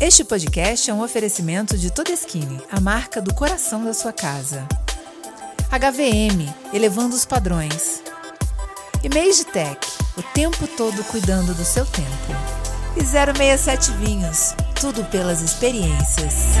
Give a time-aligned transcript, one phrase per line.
[0.00, 4.66] Este podcast é um oferecimento de Todeschini, a marca do coração da sua casa.
[5.68, 8.02] HVM, elevando os padrões.
[9.04, 9.86] E Tech,
[10.16, 12.32] o tempo todo cuidando do seu tempo.
[12.96, 16.54] E 067 Vinhos, tudo pelas experiências.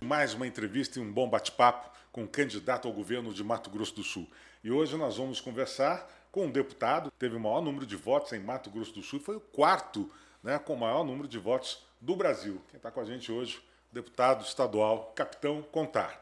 [0.00, 3.94] Mais uma entrevista e um bom bate-papo com o candidato ao governo de Mato Grosso
[3.94, 4.28] do Sul.
[4.64, 8.40] E hoje nós vamos conversar com um deputado teve o maior número de votos em
[8.40, 10.10] Mato Grosso do Sul foi o quarto
[10.42, 12.60] né, com o maior número de votos do Brasil.
[12.68, 13.60] Quem está com a gente hoje,
[13.92, 16.20] deputado estadual Capitão Contar.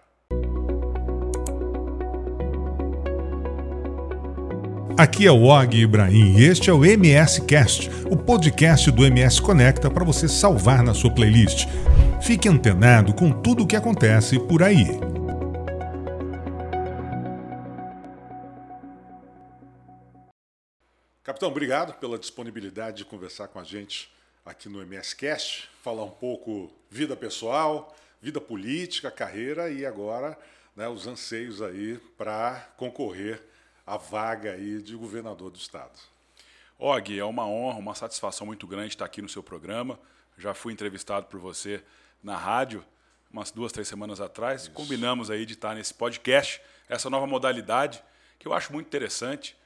[4.98, 9.40] Aqui é o Og Ibrahim e este é o MS Cast, o podcast do MS
[9.40, 11.66] Conecta para você salvar na sua playlist.
[12.20, 15.09] Fique antenado com tudo o que acontece por aí.
[21.40, 24.12] Capitão, obrigado pela disponibilidade de conversar com a gente
[24.44, 30.38] aqui no MSCast, falar um pouco vida pessoal, vida política, carreira e agora
[30.76, 33.42] né, os anseios aí para concorrer
[33.86, 35.98] à vaga aí de governador do estado.
[36.78, 39.98] Og, é uma honra, uma satisfação muito grande estar aqui no seu programa.
[40.36, 41.82] Já fui entrevistado por você
[42.22, 42.84] na rádio
[43.32, 44.64] umas duas, três semanas atrás.
[44.64, 44.72] Isso.
[44.72, 48.04] Combinamos aí de estar nesse podcast, essa nova modalidade
[48.38, 49.56] que eu acho muito interessante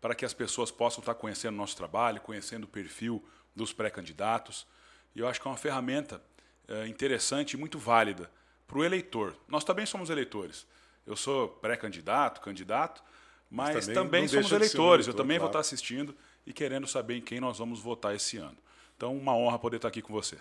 [0.00, 4.66] para que as pessoas possam estar conhecendo o nosso trabalho, conhecendo o perfil dos pré-candidatos.
[5.14, 6.22] E eu acho que é uma ferramenta
[6.68, 8.30] é, interessante e muito válida
[8.66, 9.36] para o eleitor.
[9.48, 10.66] Nós também somos eleitores.
[11.06, 13.02] Eu sou pré-candidato, candidato,
[13.50, 15.06] mas, mas também, também somos eleitores.
[15.06, 15.40] Eleitor, eu também claro.
[15.40, 16.14] vou estar assistindo
[16.46, 18.56] e querendo saber em quem nós vamos votar esse ano.
[18.96, 20.36] Então, uma honra poder estar aqui com você.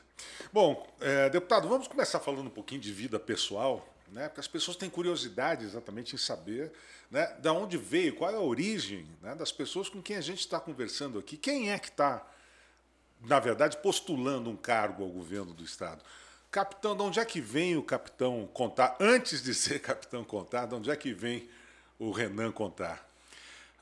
[0.51, 4.27] Bom, é, deputado, vamos começar falando um pouquinho de vida pessoal, né?
[4.27, 6.71] Porque as pessoas têm curiosidade exatamente em saber
[7.09, 10.39] né, da onde veio, qual é a origem né, das pessoas com quem a gente
[10.39, 11.37] está conversando aqui.
[11.37, 12.25] Quem é que está,
[13.21, 16.03] na verdade, postulando um cargo ao governo do Estado?
[16.49, 18.95] Capitão, de onde é que vem o capitão Contar?
[18.99, 21.49] Antes de ser capitão Contar, de onde é que vem
[21.99, 23.05] o Renan Contar?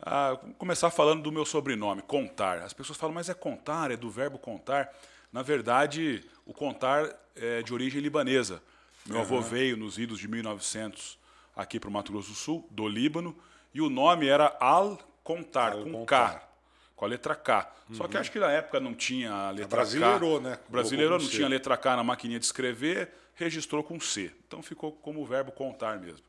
[0.02, 2.60] Ah, começar falando do meu sobrenome, Contar.
[2.60, 4.94] As pessoas falam, mas é contar, é do verbo contar.
[5.32, 8.62] Na verdade, o contar é de origem libanesa.
[9.08, 9.22] Meu uhum.
[9.22, 11.20] avô veio nos idos de 1900
[11.56, 13.36] aqui para o Mato Grosso do Sul, do Líbano,
[13.74, 16.50] e o nome era Al-Contar, Al com K,
[16.96, 17.72] com a letra K.
[17.90, 17.96] Uhum.
[17.96, 18.22] Só que uhum.
[18.22, 20.50] acho que na época não tinha a letra a brasileirou, K.
[20.50, 20.60] né?
[20.68, 24.34] Brasileirou, não tinha a letra K na maquininha de escrever, registrou com C.
[24.48, 26.26] Então ficou como o verbo contar mesmo.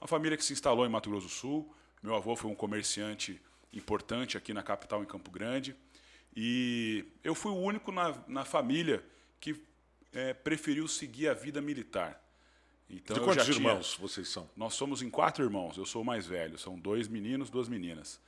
[0.00, 1.74] Uma família que se instalou em Mato Grosso do Sul.
[2.02, 3.40] Meu avô foi um comerciante
[3.72, 5.74] importante aqui na capital, em Campo Grande.
[6.36, 9.04] E eu fui o único na, na família
[9.40, 9.60] que
[10.12, 12.20] é, preferiu seguir a vida militar.
[12.88, 14.06] Então, de quantos irmãos tinha...
[14.06, 14.48] vocês são?
[14.54, 15.78] Nós somos em quatro irmãos.
[15.78, 16.58] Eu sou o mais velho.
[16.58, 18.20] São dois meninos, duas meninas.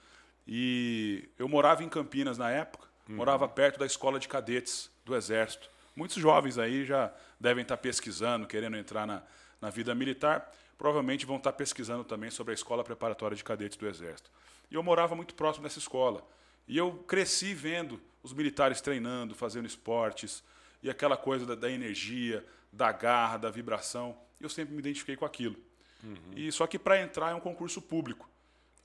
[0.46, 2.88] E eu morava em Campinas na época.
[3.08, 3.16] Uhum.
[3.16, 5.68] Morava perto da escola de cadetes do Exército.
[5.94, 9.22] Muitos jovens aí já devem estar pesquisando, querendo entrar na,
[9.60, 10.50] na vida militar.
[10.78, 14.30] Provavelmente vão estar pesquisando também sobre a escola preparatória de cadetes do Exército.
[14.70, 16.26] E eu morava muito próximo dessa escola.
[16.66, 20.42] E eu cresci vendo os militares treinando, fazendo esportes,
[20.84, 25.24] e aquela coisa da, da energia, da garra, da vibração eu sempre me identifiquei com
[25.24, 25.56] aquilo.
[26.02, 26.16] Uhum.
[26.36, 28.28] E só que para entrar é um concurso público.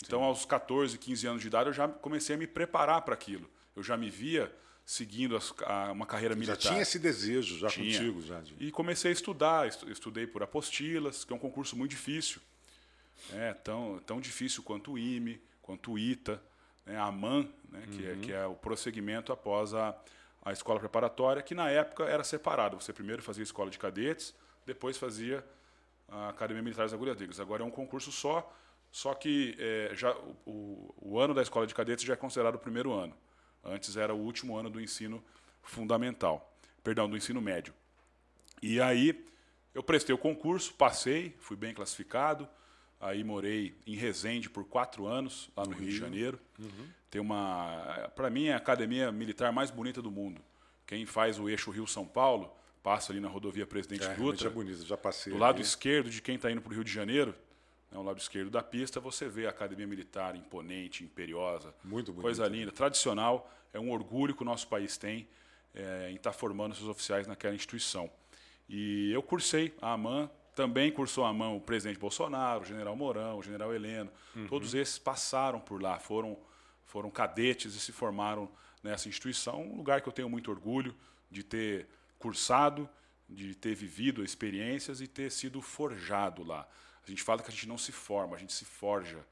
[0.03, 0.25] Então, Sim.
[0.25, 3.49] aos 14, 15 anos de idade, eu já comecei a me preparar para aquilo.
[3.75, 4.53] Eu já me via
[4.85, 6.59] seguindo as, a, uma carreira militar.
[6.59, 7.99] Já tinha esse desejo já tinha.
[7.99, 8.39] contigo já.
[8.39, 8.55] De...
[8.59, 12.41] E comecei a estudar, estudei por apostilas, que é um concurso muito difícil.
[13.33, 16.41] É, tão, tão difícil quanto o IME, quanto o ITA,
[16.85, 17.97] né, a AMAN, né, uhum.
[17.97, 18.21] que, é, uhum.
[18.21, 19.93] que é o prosseguimento após a,
[20.41, 22.79] a escola preparatória, que na época era separado.
[22.79, 24.33] Você primeiro fazia a escola de cadetes,
[24.65, 25.43] depois fazia
[26.07, 27.39] a Academia Militar das Agulhas Negras.
[27.39, 28.51] Agora é um concurso só,
[28.91, 32.59] só que é, já o, o, ano da escola de cadetes já é considerado o
[32.59, 33.15] primeiro ano.
[33.63, 35.23] Antes era o último ano do ensino
[35.61, 37.73] fundamental, perdão, do ensino médio.
[38.61, 39.25] E aí
[39.73, 42.47] eu prestei o concurso, passei, fui bem classificado.
[42.99, 46.39] Aí morei em Resende por quatro anos, lá no, no Rio, Rio, de Janeiro.
[46.59, 46.87] Uhum.
[47.09, 50.41] Tem uma, para mim, é a academia militar mais bonita do mundo.
[50.85, 52.53] Quem faz o eixo Rio-São Paulo
[52.83, 54.47] passa ali na rodovia Presidente é, Dutra.
[54.47, 55.31] É bonito, já passei.
[55.31, 55.41] Do ali.
[55.41, 57.33] lado esquerdo de quem está indo para o Rio de Janeiro,
[57.91, 61.73] né, o lado esquerdo da pista, você vê a Academia Militar imponente, imperiosa.
[61.83, 62.23] Muito bonito.
[62.23, 63.51] Coisa linda, tradicional.
[63.73, 65.27] É um orgulho que o nosso país tem
[65.73, 68.09] é, em estar tá formando seus oficiais naquela instituição.
[68.67, 73.37] E eu cursei a AMAN, também cursou a AMAN o presidente Bolsonaro, o general Mourão,
[73.37, 74.11] o general Heleno.
[74.35, 74.45] Uhum.
[74.45, 76.37] Todos esses passaram por lá, foram,
[76.83, 78.51] foram cadetes e se formaram
[78.83, 79.61] nessa instituição.
[79.61, 80.93] Um lugar que eu tenho muito orgulho
[81.31, 82.89] de ter cursado,
[83.29, 86.67] de ter vivido experiências e ter sido forjado lá.
[87.07, 89.25] A gente fala que a gente não se forma, a gente se forja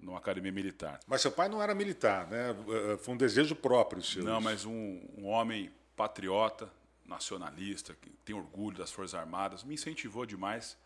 [0.00, 1.00] numa academia militar.
[1.06, 2.56] Mas seu pai não era militar, né?
[3.02, 4.24] Foi um desejo próprio seu.
[4.24, 6.72] Não, mas um, um homem patriota,
[7.12, 10.76] nacionalista, que tem orgulho das Forças Armadas, me incentivou demais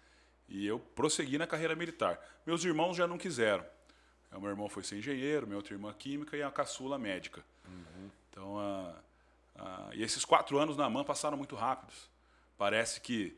[0.49, 2.21] e eu prossegui na carreira militar.
[2.47, 3.65] Meus irmãos já não quiseram.
[4.33, 7.45] O meu irmão foi ser engenheiro, minha outra irmã química e a caçula médica.
[7.67, 8.11] Uhum.
[8.31, 8.95] Então, a,
[9.57, 12.11] a, e esses quatro anos na MAN passaram muito rápidos.
[12.59, 13.37] Parece que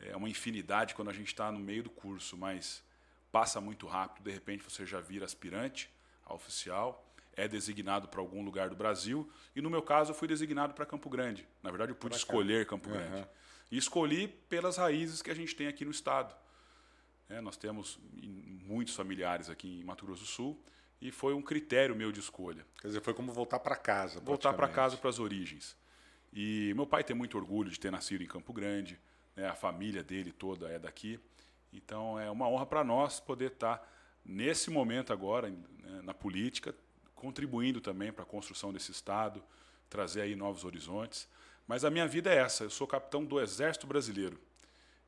[0.00, 2.82] é uma infinidade quando a gente está no meio do curso, mas
[3.30, 4.24] passa muito rápido.
[4.24, 5.88] De repente você já vira aspirante
[6.24, 9.30] a oficial, é designado para algum lugar do Brasil.
[9.54, 11.46] E no meu caso, eu fui designado para Campo Grande.
[11.62, 12.96] Na verdade, eu pude escolher Campo uhum.
[12.96, 13.26] Grande.
[13.70, 16.34] E escolhi pelas raízes que a gente tem aqui no estado.
[17.28, 20.62] É, nós temos muitos familiares aqui em Mato Grosso do Sul
[21.00, 22.66] e foi um critério meu de escolha.
[22.80, 24.20] Quer dizer, foi como voltar para casa.
[24.20, 25.76] Voltar para casa, para as origens.
[26.32, 29.00] E meu pai tem muito orgulho de ter nascido em Campo Grande,
[29.34, 31.18] né, a família dele toda é daqui.
[31.72, 33.88] Então é uma honra para nós poder estar tá
[34.24, 36.74] nesse momento agora né, na política,
[37.22, 39.40] contribuindo também para a construção desse estado,
[39.88, 41.28] trazer aí novos horizontes.
[41.68, 42.64] Mas a minha vida é essa.
[42.64, 44.40] Eu sou capitão do Exército Brasileiro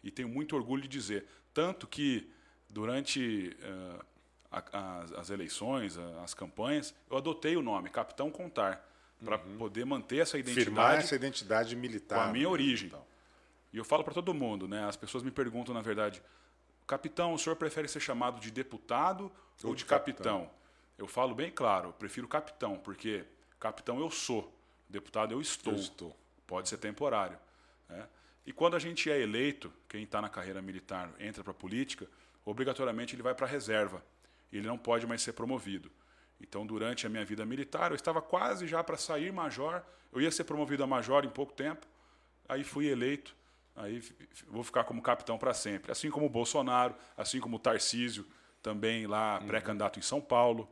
[0.00, 2.31] e tenho muito orgulho de dizer, tanto que
[2.70, 4.05] durante uh,
[4.49, 8.88] a, as, as, eleições, as campanhas, eu adotei o nome Capitão Contar
[9.25, 9.56] para uhum.
[9.58, 12.87] poder manter essa identidade, firmar essa identidade militar, com a minha origem.
[12.87, 13.05] Então.
[13.72, 14.87] E eu falo para todo mundo, né?
[14.87, 16.22] As pessoas me perguntam na verdade,
[16.87, 19.32] capitão, o senhor prefere ser chamado de deputado
[19.64, 20.43] ou, ou de capitão?
[20.43, 20.63] capitão?
[20.96, 23.25] Eu falo bem claro, eu prefiro capitão, porque
[23.58, 24.52] capitão eu sou,
[24.88, 25.73] deputado eu estou.
[25.73, 26.17] Eu estou.
[26.46, 27.38] Pode ser temporário.
[27.88, 28.06] Né?
[28.46, 32.06] E quando a gente é eleito, quem está na carreira militar entra para a política,
[32.44, 34.05] obrigatoriamente ele vai para a reserva.
[34.52, 35.91] Ele não pode mais ser promovido.
[36.41, 39.82] Então, durante a minha vida militar, eu estava quase já para sair major.
[40.12, 41.87] Eu ia ser promovido a major em pouco tempo.
[42.49, 43.35] Aí fui eleito.
[43.75, 44.02] Aí
[44.46, 45.91] vou ficar como capitão para sempre.
[45.91, 48.26] Assim como o Bolsonaro, assim como o Tarcísio,
[48.62, 49.46] também lá uhum.
[49.46, 50.69] pré-candidato em São Paulo.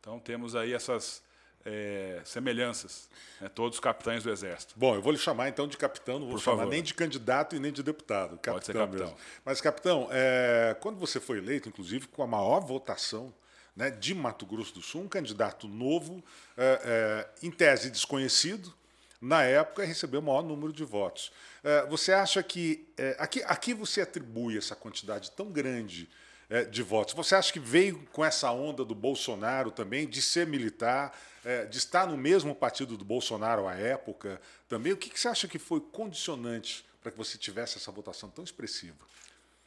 [0.00, 1.22] Então, temos aí essas
[1.64, 3.08] é, semelhanças,
[3.40, 4.74] né, todos capitães do Exército.
[4.76, 6.70] Bom, eu vou lhe chamar então de capitão, não vou Por chamar favor.
[6.70, 8.38] nem de candidato e nem de deputado.
[8.38, 9.06] Capitão Pode ser capitão.
[9.06, 9.18] Mesmo.
[9.44, 13.34] Mas, capitão, é, quando você foi eleito, inclusive com a maior votação
[13.76, 16.22] né, de Mato Grosso do Sul, um candidato novo,
[16.56, 18.72] é, é em tese desconhecido,
[19.20, 21.32] na época recebeu o maior número de votos.
[21.62, 22.88] É, você acha que.
[22.96, 26.08] É, aqui, aqui você atribui essa quantidade tão grande
[26.48, 27.14] é, de votos.
[27.14, 31.78] Você acha que veio com essa onda do Bolsonaro também, de ser militar, é, de
[31.78, 34.92] estar no mesmo partido do Bolsonaro à época também?
[34.92, 38.42] O que, que você acha que foi condicionante para que você tivesse essa votação tão
[38.42, 38.96] expressiva?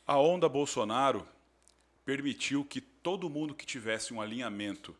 [0.05, 1.27] A onda Bolsonaro
[2.03, 4.95] permitiu que todo mundo que tivesse um alinhamento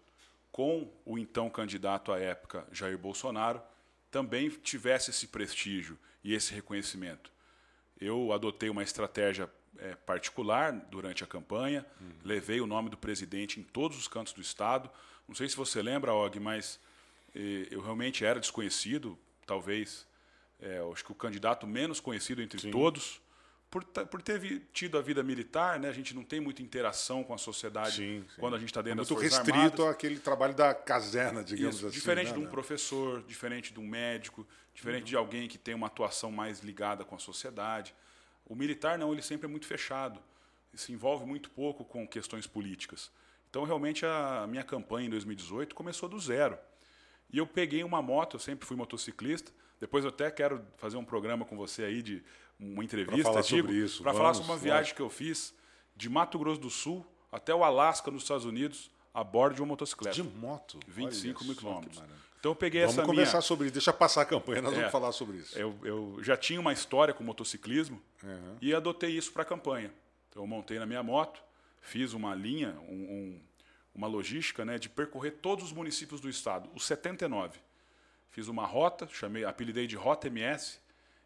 [0.52, 3.62] com o então candidato à época, Jair Bolsonaro,
[4.12, 7.32] também tivesse esse prestígio e esse reconhecimento.
[8.00, 9.50] Eu adotei uma estratégia
[9.82, 12.12] é, particular durante a campanha, uhum.
[12.24, 14.90] levei o nome do presidente em todos os cantos do Estado.
[15.28, 16.80] Não sei se você lembra, Og, mas
[17.36, 20.06] eh, eu realmente era desconhecido, talvez,
[20.62, 22.72] é, acho que o candidato menos conhecido entre Sim.
[22.72, 23.20] todos.
[23.72, 27.34] Por, por ter tido a vida militar, né, a gente não tem muita interação com
[27.34, 28.28] a sociedade sim, sim.
[28.38, 31.78] quando a gente está dentro é muito das Forças restrito àquele trabalho da caserna, digamos
[31.78, 31.96] Isso, assim.
[31.96, 32.50] Diferente né, de um né?
[32.50, 35.10] professor, diferente de um médico, diferente uhum.
[35.12, 37.96] de alguém que tem uma atuação mais ligada com a sociedade.
[38.52, 40.20] O militar não, ele sempre é muito fechado,
[40.74, 43.10] se envolve muito pouco com questões políticas.
[43.50, 46.58] Então, realmente, a minha campanha em 2018 começou do zero.
[47.32, 49.54] E eu peguei uma moto, eu sempre fui motociclista.
[49.80, 52.22] Depois eu até quero fazer um programa com você aí de
[52.60, 55.54] uma entrevista, para falar sobre isso, para falar sobre uma viagem que eu fiz
[55.96, 59.68] de Mato Grosso do Sul até o Alasca, nos Estados Unidos, a bordo de uma
[59.68, 60.14] motocicleta.
[60.14, 60.78] De moto?
[60.90, 62.04] 25 mil quilômetros.
[62.42, 63.42] Então eu peguei vamos essa Vamos conversar minha...
[63.44, 63.74] sobre isso.
[63.74, 65.56] Deixa passar a campanha, nós é, vamos falar sobre isso.
[65.58, 68.58] Eu, eu, já tinha uma história com motociclismo uhum.
[68.60, 69.94] e adotei isso para a campanha.
[70.28, 71.40] Então eu montei na minha moto,
[71.82, 73.42] fiz uma linha, um, um,
[73.94, 77.60] uma logística né, de percorrer todos os municípios do estado, os 79.
[78.32, 80.80] Fiz uma rota, chamei, apelidei de Rota MS,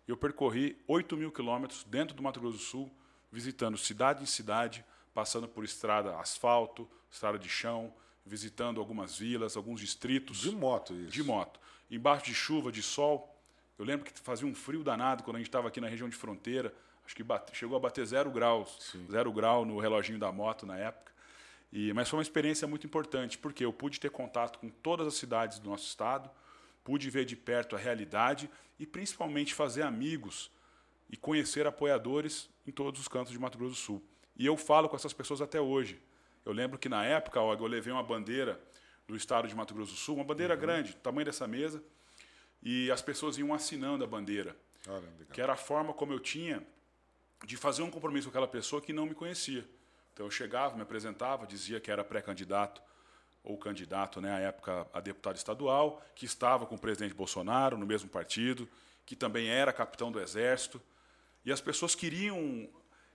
[0.05, 2.91] e eu percorri 8 mil quilômetros dentro do Mato Grosso do Sul,
[3.31, 7.93] visitando cidade em cidade, passando por estrada asfalto, estrada de chão,
[8.25, 10.39] visitando algumas vilas, alguns distritos.
[10.39, 11.11] De moto, isso.
[11.11, 11.59] De moto.
[11.89, 13.31] Embaixo de chuva, de sol.
[13.77, 16.15] Eu lembro que fazia um frio danado quando a gente estava aqui na região de
[16.15, 16.73] fronteira.
[17.05, 18.77] Acho que bate, chegou a bater zero graus.
[18.91, 19.05] Sim.
[19.11, 21.11] Zero grau no reloginho da moto na época.
[21.71, 25.15] E, mas foi uma experiência muito importante, porque eu pude ter contato com todas as
[25.15, 26.29] cidades do nosso estado,
[26.83, 30.49] pude ver de perto a realidade e principalmente fazer amigos
[31.09, 34.03] e conhecer apoiadores em todos os cantos de Mato Grosso do Sul.
[34.37, 35.99] E eu falo com essas pessoas até hoje.
[36.45, 38.61] Eu lembro que na época, Og, eu levei uma bandeira
[39.07, 40.59] do estado de Mato Grosso do Sul, uma bandeira uhum.
[40.59, 41.83] grande, tamanho dessa mesa,
[42.61, 44.55] e as pessoas iam assinando a bandeira.
[45.33, 46.61] Que era a forma como eu tinha
[47.43, 49.67] de fazer um compromisso com aquela pessoa que não me conhecia.
[50.13, 52.81] Então eu chegava, me apresentava, dizia que era pré-candidato
[53.43, 57.85] ou candidato, né, à época, a deputado estadual, que estava com o presidente Bolsonaro no
[57.85, 58.67] mesmo partido,
[59.05, 60.81] que também era capitão do Exército.
[61.43, 62.67] E as pessoas queriam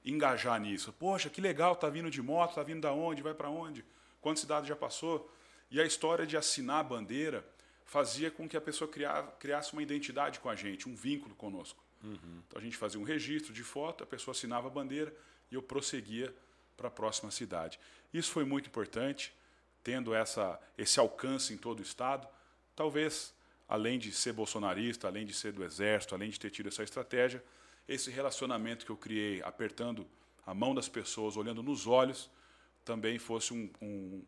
[0.04, 0.92] engajar nisso.
[0.92, 3.84] Poxa, que legal, tá vindo de moto, tá vindo da onde, vai para onde?
[4.20, 5.32] Quantas cidades já passou?
[5.70, 7.44] E a história de assinar a bandeira
[7.84, 8.90] fazia com que a pessoa
[9.38, 11.82] criasse uma identidade com a gente, um vínculo conosco.
[12.02, 12.42] Uhum.
[12.46, 15.14] Então a gente fazia um registro de foto, a pessoa assinava a bandeira
[15.50, 16.34] e eu prosseguia
[16.76, 17.78] para a próxima cidade.
[18.12, 19.34] Isso foi muito importante,
[19.82, 22.26] tendo essa, esse alcance em todo o Estado.
[22.74, 23.34] Talvez,
[23.68, 27.42] além de ser bolsonarista, além de ser do Exército, além de ter tido essa estratégia,
[27.90, 30.06] esse relacionamento que eu criei, apertando
[30.46, 32.30] a mão das pessoas, olhando nos olhos,
[32.84, 34.22] também fosse um, um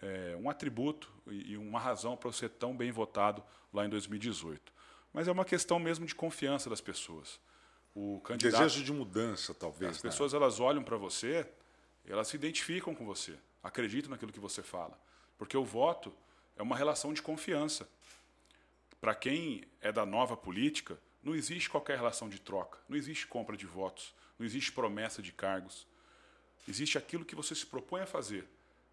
[0.00, 3.42] é, um atributo e uma razão para eu ser tão bem votado
[3.72, 4.72] lá em 2018.
[5.12, 7.38] Mas é uma questão mesmo de confiança das pessoas.
[7.94, 9.92] O candidato, Desejo de mudança, talvez.
[9.92, 10.10] As né?
[10.10, 11.46] pessoas elas olham para você,
[12.06, 14.98] elas se identificam com você, acreditam naquilo que você fala,
[15.38, 16.12] porque o voto
[16.56, 17.88] é uma relação de confiança.
[19.00, 23.56] Para quem é da nova política, não existe qualquer relação de troca, não existe compra
[23.56, 25.86] de votos, não existe promessa de cargos.
[26.68, 28.46] Existe aquilo que você se propõe a fazer.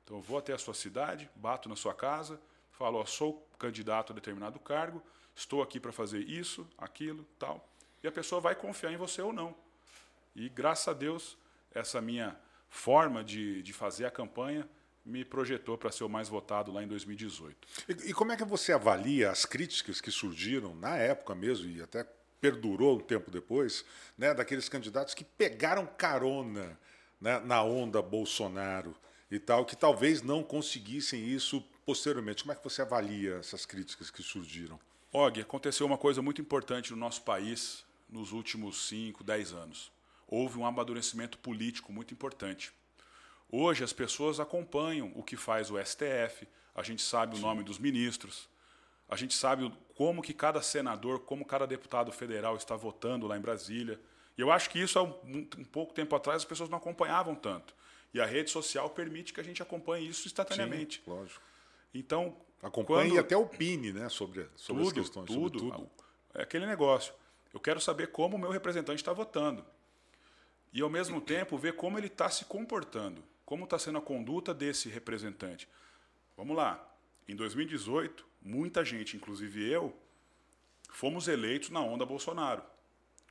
[0.03, 2.39] Então eu vou até a sua cidade, bato na sua casa,
[2.71, 5.03] falo, ó, sou candidato a determinado cargo,
[5.35, 7.69] estou aqui para fazer isso, aquilo, tal.
[8.03, 9.55] E a pessoa vai confiar em você ou não.
[10.35, 11.37] E graças a Deus,
[11.73, 12.37] essa minha
[12.69, 14.67] forma de, de fazer a campanha
[15.05, 17.67] me projetou para ser o mais votado lá em 2018.
[17.89, 21.81] E, e, como é que você avalia as críticas que surgiram na época mesmo e
[21.81, 22.07] até
[22.41, 23.85] perdurou um tempo depois,
[24.17, 26.77] né, daqueles candidatos que pegaram carona
[27.21, 28.93] né, na onda Bolsonaro?
[29.31, 32.43] e tal, que talvez não conseguissem isso posteriormente.
[32.43, 34.77] Como é que você avalia essas críticas que surgiram?
[35.13, 39.91] Og, aconteceu uma coisa muito importante no nosso país nos últimos 5, 10 anos.
[40.27, 42.73] Houve um amadurecimento político muito importante.
[43.49, 47.79] Hoje as pessoas acompanham o que faz o STF, a gente sabe o nome dos
[47.79, 48.49] ministros,
[49.11, 53.41] a gente sabe como que cada senador, como cada deputado federal está votando lá em
[53.41, 53.99] Brasília.
[54.37, 57.35] E eu acho que isso há um, um pouco tempo atrás as pessoas não acompanhavam
[57.35, 57.75] tanto.
[58.13, 61.01] E a rede social permite que a gente acompanhe isso instantaneamente.
[61.03, 61.41] Sim, lógico.
[61.93, 62.37] Então.
[62.63, 63.15] Acompanhe quando...
[63.17, 65.25] e até opine né, sobre, sobre tudo, as questões.
[65.25, 65.89] Tudo, tudo.
[66.33, 67.13] É aquele negócio.
[67.53, 69.65] Eu quero saber como o meu representante está votando.
[70.71, 73.21] E, ao mesmo tempo, ver como ele está se comportando.
[73.43, 75.67] Como está sendo a conduta desse representante.
[76.37, 76.90] Vamos lá.
[77.27, 79.95] Em 2018, muita gente, inclusive eu,
[80.89, 82.63] fomos eleitos na onda Bolsonaro.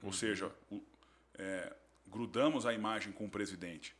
[0.02, 0.12] Ou uhum.
[0.12, 0.82] seja, o,
[1.34, 1.74] é,
[2.06, 3.94] grudamos a imagem com o presidente.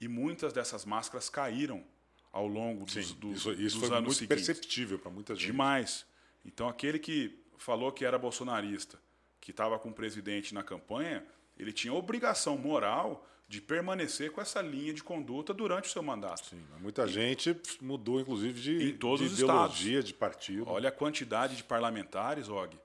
[0.00, 1.84] E muitas dessas máscaras caíram
[2.32, 4.46] ao longo dos, Sim, dos, isso, isso dos foi anos muito seguintes.
[4.46, 5.46] perceptível para muita gente.
[5.46, 6.04] Demais.
[6.44, 8.98] Então, aquele que falou que era bolsonarista,
[9.40, 11.24] que estava com o presidente na campanha,
[11.56, 16.46] ele tinha obrigação moral de permanecer com essa linha de conduta durante o seu mandato.
[16.46, 20.04] Sim, muita e, gente mudou, inclusive, de, de ideologia, estados.
[20.04, 20.68] de partido.
[20.68, 22.76] Olha a quantidade de parlamentares, Og,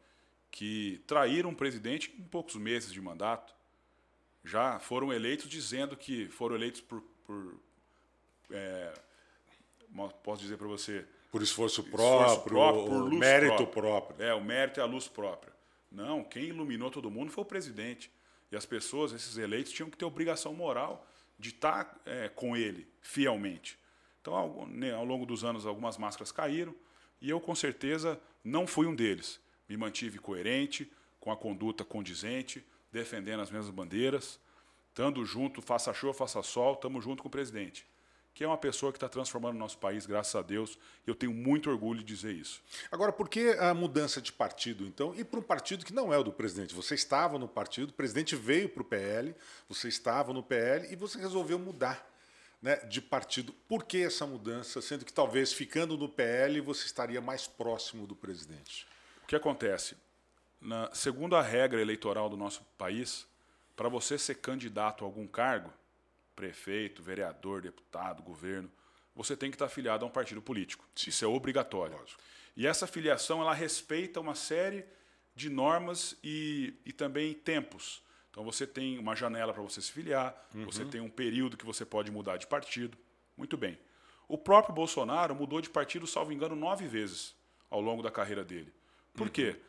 [0.52, 3.54] que traíram o presidente em poucos meses de mandato
[4.44, 7.56] já foram eleitos dizendo que foram eleitos por, por
[8.52, 8.94] é,
[10.24, 13.84] posso dizer para você por esforço próprio, esforço próprio por luz mérito próprio.
[13.84, 14.26] próprio.
[14.26, 15.54] É, o mérito é a luz própria.
[15.92, 18.12] Não, quem iluminou todo mundo foi o presidente.
[18.52, 22.88] E as pessoas, esses eleitos, tinham que ter obrigação moral de estar é, com ele
[23.02, 23.78] fielmente.
[24.22, 26.76] Então, ao, né, ao longo dos anos, algumas máscaras caíram
[27.22, 29.40] e eu, com certeza, não fui um deles.
[29.68, 34.40] Me mantive coerente, com a conduta condizente, defendendo as mesmas bandeiras,
[34.90, 37.86] estando junto, faça chuva, faça sol, estamos junto com o presidente.
[38.40, 41.14] Que é uma pessoa que está transformando o nosso país, graças a Deus, e eu
[41.14, 42.64] tenho muito orgulho de dizer isso.
[42.90, 45.14] Agora, por que a mudança de partido, então?
[45.14, 46.74] E para um partido que não é o do presidente?
[46.74, 49.36] Você estava no partido, o presidente veio para o PL,
[49.68, 52.10] você estava no PL e você resolveu mudar
[52.62, 53.52] né, de partido.
[53.68, 58.16] Por que essa mudança, sendo que talvez ficando no PL você estaria mais próximo do
[58.16, 58.88] presidente?
[59.22, 59.98] O que acontece?
[60.62, 63.28] Na, segundo a regra eleitoral do nosso país,
[63.76, 65.74] para você ser candidato a algum cargo,
[66.40, 68.72] prefeito, vereador, deputado, governo,
[69.14, 70.88] você tem que estar afiliado a um partido político.
[71.06, 71.98] Isso é obrigatório.
[71.98, 72.22] Lógico.
[72.56, 74.86] E essa filiação ela respeita uma série
[75.36, 78.02] de normas e, e também tempos.
[78.32, 80.64] Então você tem uma janela para você se filiar, uhum.
[80.64, 82.98] você tem um período que você pode mudar de partido.
[83.36, 83.78] Muito bem.
[84.26, 87.36] O próprio Bolsonaro mudou de partido, salvo engano, nove vezes
[87.70, 88.74] ao longo da carreira dele.
[89.14, 89.34] Por uhum.
[89.34, 89.60] quê?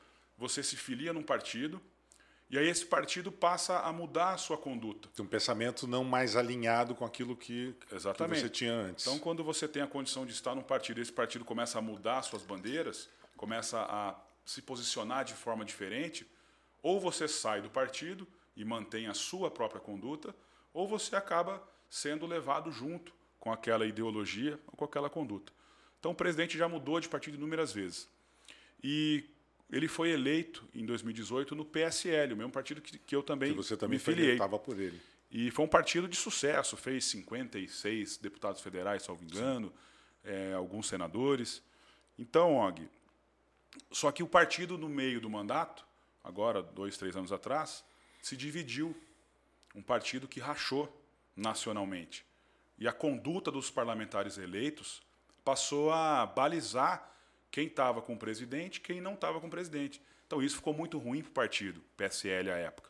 [0.40, 1.82] você se filia num partido,
[2.50, 5.08] e aí esse partido passa a mudar a sua conduta.
[5.20, 8.34] Um pensamento não mais alinhado com aquilo que, Exatamente.
[8.34, 9.06] que você tinha antes.
[9.06, 11.82] Então, quando você tem a condição de estar num partido e esse partido começa a
[11.82, 16.26] mudar suas bandeiras, começa a se posicionar de forma diferente,
[16.82, 18.26] ou você sai do partido
[18.56, 20.34] e mantém a sua própria conduta,
[20.74, 25.52] ou você acaba sendo levado junto com aquela ideologia ou com aquela conduta.
[26.00, 28.08] Então o presidente já mudou de partido inúmeras vezes.
[28.82, 29.24] E
[29.70, 33.56] ele foi eleito em 2018 no PSL, o mesmo partido que, que eu também, que
[33.56, 34.32] você também me filiei.
[34.32, 35.00] estava por ele.
[35.30, 39.72] E foi um partido de sucesso, fez 56 deputados federais, salvo engano,
[40.24, 41.62] é, alguns senadores.
[42.18, 42.88] Então, Og,
[43.92, 45.86] só que o partido, no meio do mandato,
[46.24, 47.84] agora, dois, três anos atrás,
[48.20, 48.94] se dividiu.
[49.72, 50.92] Um partido que rachou
[51.36, 52.26] nacionalmente.
[52.76, 55.00] E a conduta dos parlamentares eleitos
[55.44, 57.08] passou a balizar
[57.50, 60.00] quem estava com o presidente quem não estava com o presidente.
[60.26, 62.88] Então isso ficou muito ruim para o partido, PSL à época.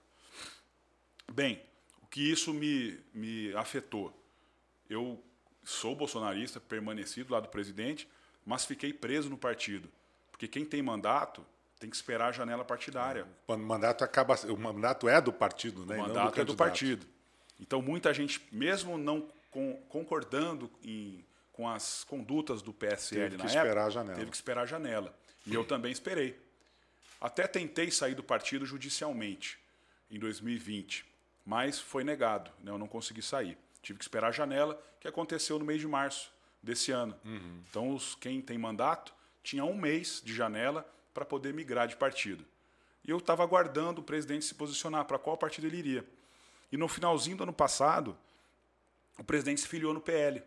[1.32, 1.62] Bem,
[2.02, 4.12] o que isso me, me afetou?
[4.88, 5.22] Eu
[5.64, 8.08] sou bolsonarista, permaneci do lado do presidente,
[8.44, 9.88] mas fiquei preso no partido.
[10.30, 11.46] Porque quem tem mandato
[11.78, 13.26] tem que esperar a janela partidária.
[13.46, 15.96] O mandato acaba, o mandato é do partido, né?
[15.96, 17.06] O mandato do é do partido.
[17.58, 19.26] Então muita gente, mesmo não
[19.88, 21.24] concordando em,
[21.60, 25.14] com as condutas do PSL na época, teve que esperar a janela.
[25.44, 26.40] E eu também esperei.
[27.20, 29.58] Até tentei sair do partido judicialmente
[30.10, 31.04] em 2020,
[31.44, 32.50] mas foi negado.
[32.64, 32.70] Né?
[32.70, 33.58] Eu não consegui sair.
[33.82, 37.14] Tive que esperar a janela, que aconteceu no mês de março desse ano.
[37.26, 37.62] Uhum.
[37.68, 39.12] Então, os, quem tem mandato
[39.42, 42.42] tinha um mês de janela para poder migrar de partido.
[43.04, 46.06] E eu estava aguardando o presidente se posicionar para qual partido ele iria.
[46.72, 48.16] E no finalzinho do ano passado,
[49.18, 50.42] o presidente se filiou no PL.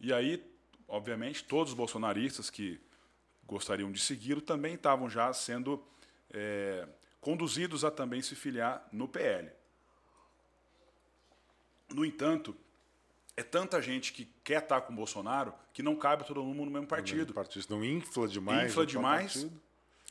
[0.00, 0.44] E aí,
[0.86, 2.80] obviamente, todos os bolsonaristas que
[3.46, 5.82] gostariam de segui-lo também estavam já sendo
[6.30, 6.86] é,
[7.20, 9.50] conduzidos a também se filiar no PL.
[11.90, 12.56] No entanto,
[13.36, 16.70] é tanta gente que quer estar com o Bolsonaro que não cabe todo mundo no
[16.70, 17.32] mesmo partido.
[17.32, 17.70] Partido.
[17.70, 18.70] Não infla demais.
[18.70, 19.46] Infla demais.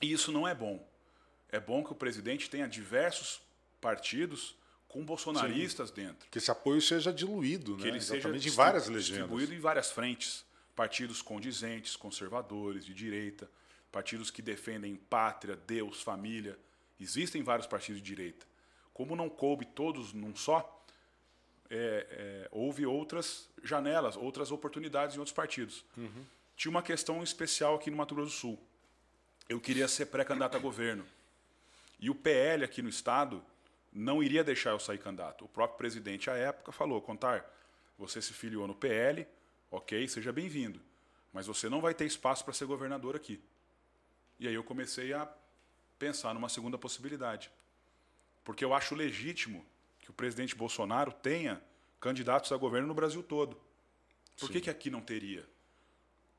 [0.01, 0.85] E isso não é bom.
[1.49, 3.41] É bom que o presidente tenha diversos
[3.79, 4.55] partidos
[4.87, 5.95] com bolsonaristas Sim.
[5.95, 6.27] dentro.
[6.29, 7.89] Que esse apoio seja diluído, que né?
[7.89, 9.05] ele Exatamente seja em várias legendas.
[9.05, 10.45] distribuído em várias frentes.
[10.75, 13.49] Partidos condizentes, conservadores, de direita,
[13.91, 16.57] partidos que defendem pátria, Deus, família.
[16.99, 18.45] Existem vários partidos de direita.
[18.93, 20.85] Como não coube todos num só,
[21.69, 25.83] é, é, houve outras janelas, outras oportunidades em outros partidos.
[25.97, 26.23] Uhum.
[26.55, 28.59] Tinha uma questão especial aqui no Mato Grosso do Sul.
[29.49, 31.05] Eu queria ser pré-candidato a governo.
[31.99, 33.43] E o PL aqui no estado
[33.97, 35.45] não iria deixar eu sair candidato.
[35.45, 37.45] O próprio presidente, à época, falou: Contar,
[37.97, 39.27] você se filiou no PL,
[39.71, 40.79] ok, seja bem-vindo,
[41.33, 43.41] mas você não vai ter espaço para ser governador aqui.
[44.39, 45.27] E aí eu comecei a
[45.97, 47.51] pensar numa segunda possibilidade.
[48.43, 49.65] Porque eu acho legítimo
[49.99, 51.61] que o presidente Bolsonaro tenha
[51.99, 53.59] candidatos a governo no Brasil todo.
[54.39, 55.43] Por que, que aqui não teria?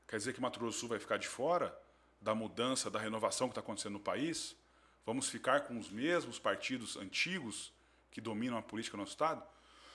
[0.07, 1.77] Quer dizer que Mato Grosso do Sul vai ficar de fora
[2.21, 4.55] da mudança, da renovação que está acontecendo no país?
[5.05, 7.73] Vamos ficar com os mesmos partidos antigos
[8.11, 9.43] que dominam a política no Estado?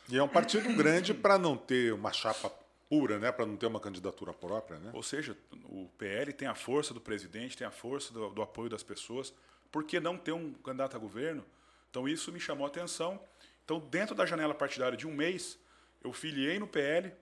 [0.09, 2.53] E é um partido grande para não ter uma chapa
[2.89, 3.33] pura, né?
[3.33, 4.79] para não ter uma candidatura própria.
[4.79, 4.91] Né?
[4.93, 8.69] Ou seja, o PL tem a força do presidente, tem a força do, do apoio
[8.69, 9.33] das pessoas.
[9.71, 11.45] Por que não ter um candidato a governo?
[11.91, 13.21] Então isso me chamou a atenção.
[13.65, 15.59] Então, dentro da janela partidária de um mês,
[16.03, 17.13] eu filiei no PL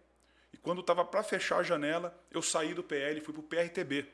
[0.53, 3.45] e quando estava para fechar a janela, eu saí do PL e fui para o
[3.45, 4.07] PRTB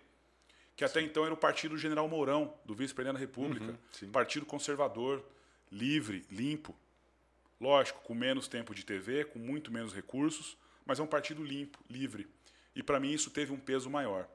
[0.78, 3.76] que até então era o Partido General Mourão, do vice-presidente da República.
[4.00, 5.24] Uhum, partido conservador,
[5.72, 6.72] livre, limpo.
[7.60, 11.80] Lógico, com menos tempo de TV, com muito menos recursos, mas é um partido limpo,
[11.90, 12.28] livre.
[12.76, 14.28] E para mim isso teve um peso maior.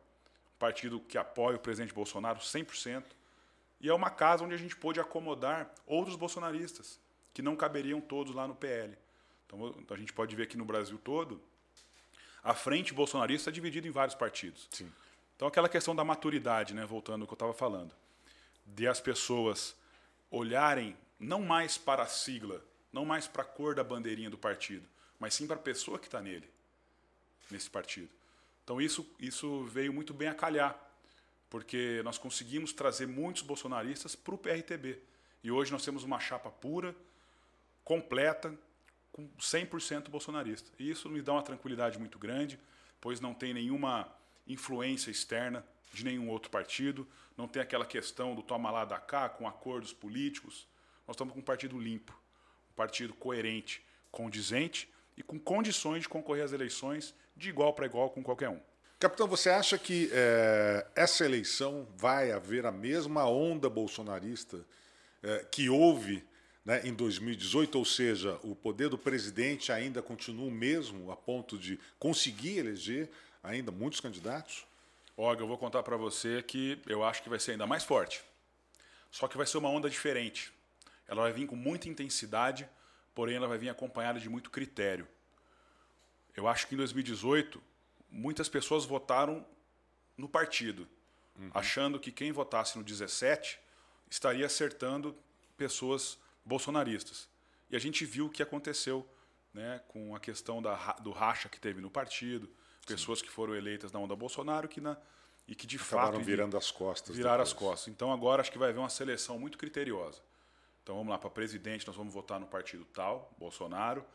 [0.54, 3.06] Um partido que apoia o presidente Bolsonaro 100%.
[3.80, 7.00] E é uma casa onde a gente pôde acomodar outros bolsonaristas,
[7.34, 8.98] que não caberiam todos lá no PL.
[9.46, 11.42] Então a gente pode ver que no Brasil todo,
[12.44, 14.68] a frente bolsonarista é dividida em vários partidos.
[14.72, 14.92] Sim.
[15.36, 17.93] Então, aquela questão da maturidade, né, voltando ao que eu estava falando,
[18.65, 19.76] de as pessoas
[20.30, 24.88] olharem não mais para a sigla, não mais para a cor da bandeirinha do partido,
[25.19, 26.50] mas sim para a pessoa que está nele,
[27.50, 28.10] nesse partido.
[28.63, 30.78] Então, isso, isso veio muito bem a calhar,
[31.50, 35.00] porque nós conseguimos trazer muitos bolsonaristas para o PRTB.
[35.43, 36.96] E hoje nós temos uma chapa pura,
[37.84, 38.58] completa,
[39.12, 40.72] com 100% bolsonarista.
[40.80, 42.60] E isso me dá uma tranquilidade muito grande,
[43.00, 44.12] pois não tem nenhuma
[44.48, 49.30] influência externa de nenhum outro partido, não tem aquela questão do toma lá da cá
[49.30, 50.68] com acordos políticos.
[51.08, 52.14] Nós estamos com um partido limpo,
[52.72, 58.10] um partido coerente, condizente e com condições de concorrer às eleições de igual para igual
[58.10, 58.60] com qualquer um.
[59.00, 64.66] Capitão, você acha que é, essa eleição vai haver a mesma onda bolsonarista
[65.22, 66.24] é, que houve
[66.64, 67.78] né, em 2018?
[67.78, 73.10] Ou seja, o poder do presidente ainda continua o mesmo a ponto de conseguir eleger
[73.44, 74.66] ainda muitos candidatos?
[75.16, 78.24] Olga, eu vou contar para você que eu acho que vai ser ainda mais forte.
[79.12, 80.52] Só que vai ser uma onda diferente.
[81.08, 82.68] Ela vai vir com muita intensidade,
[83.14, 85.08] porém ela vai vir acompanhada de muito critério.
[86.36, 87.62] Eu acho que em 2018,
[88.10, 89.46] muitas pessoas votaram
[90.18, 90.88] no partido,
[91.38, 91.52] uhum.
[91.54, 93.60] achando que quem votasse no 17
[94.10, 95.16] estaria acertando
[95.58, 97.28] pessoas bolsonaristas.
[97.70, 99.08] E a gente viu o que aconteceu
[99.54, 102.50] né, com a questão da, do racha que teve no partido,
[102.86, 103.26] pessoas Sim.
[103.26, 104.98] que foram eleitas na onda Bolsonaro que na,
[105.48, 107.15] e que de Acabaram fato virando as costas.
[107.15, 107.52] Viraram depois.
[107.52, 107.88] as costas.
[107.89, 110.22] Então agora acho que vai haver uma seleção muito criteriosa.
[110.84, 114.06] Então vamos lá, para presidente nós vamos votar no partido tal, Bolsonaro.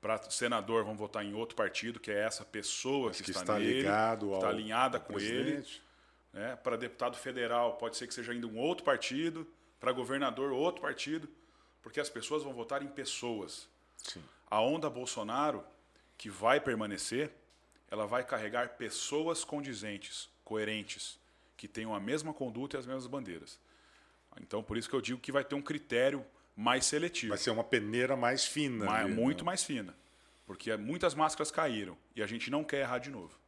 [0.00, 3.58] Para senador vamos votar em outro partido, que é essa pessoa que, que, está, está
[3.58, 5.82] nele, ligado que está alinhada com presidente.
[6.34, 6.44] ele.
[6.44, 6.56] Né?
[6.56, 9.46] Para deputado federal pode ser que seja ainda um outro partido.
[9.80, 11.28] Para governador, outro partido.
[11.82, 13.68] Porque as pessoas vão votar em pessoas.
[13.96, 14.22] Sim.
[14.50, 15.64] A onda Bolsonaro,
[16.16, 17.32] que vai permanecer,
[17.90, 21.18] ela vai carregar pessoas condizentes, coerentes,
[21.56, 23.58] que tenham a mesma conduta e as mesmas bandeiras.
[24.40, 26.24] Então, por isso que eu digo que vai ter um critério
[26.56, 27.30] mais seletivo.
[27.30, 28.84] Vai ser uma peneira mais fina.
[28.84, 29.46] Mais, ali, muito né?
[29.46, 29.94] mais fina.
[30.46, 33.38] Porque muitas máscaras caíram e a gente não quer errar de novo.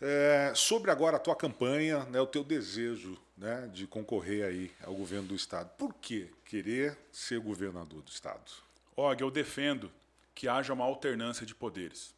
[0.00, 4.94] É, sobre agora a tua campanha, né, o teu desejo né, de concorrer aí ao
[4.94, 5.70] governo do Estado.
[5.78, 8.50] Por que querer ser governador do Estado?
[8.96, 9.90] Og, eu defendo
[10.34, 12.12] que haja uma alternância de poderes.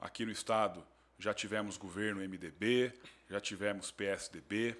[0.00, 0.86] Aqui no Estado
[1.18, 2.92] já tivemos governo MDB,
[3.28, 4.76] já tivemos PSDB,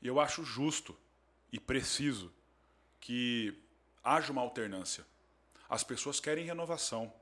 [0.00, 0.96] e eu acho justo
[1.52, 2.32] e preciso
[3.00, 3.54] que
[4.02, 5.04] haja uma alternância.
[5.68, 7.12] As pessoas querem renovação,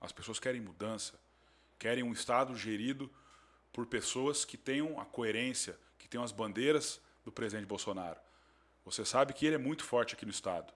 [0.00, 1.18] as pessoas querem mudança,
[1.78, 3.10] querem um Estado gerido
[3.72, 8.18] por pessoas que tenham a coerência, que tenham as bandeiras do presidente Bolsonaro.
[8.84, 10.72] Você sabe que ele é muito forte aqui no Estado.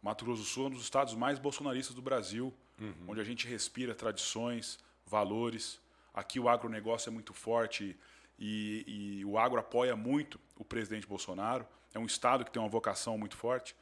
[0.00, 2.94] Mato Grosso do Sul é um dos estados mais bolsonaristas do Brasil, uhum.
[3.08, 5.80] onde a gente respira tradições, valores.
[6.12, 7.96] Aqui o agronegócio é muito forte
[8.38, 8.84] e,
[9.20, 11.66] e, o agro apoia muito o presidente Bolsonaro.
[11.94, 13.74] É um estado que tem uma vocação muito forte.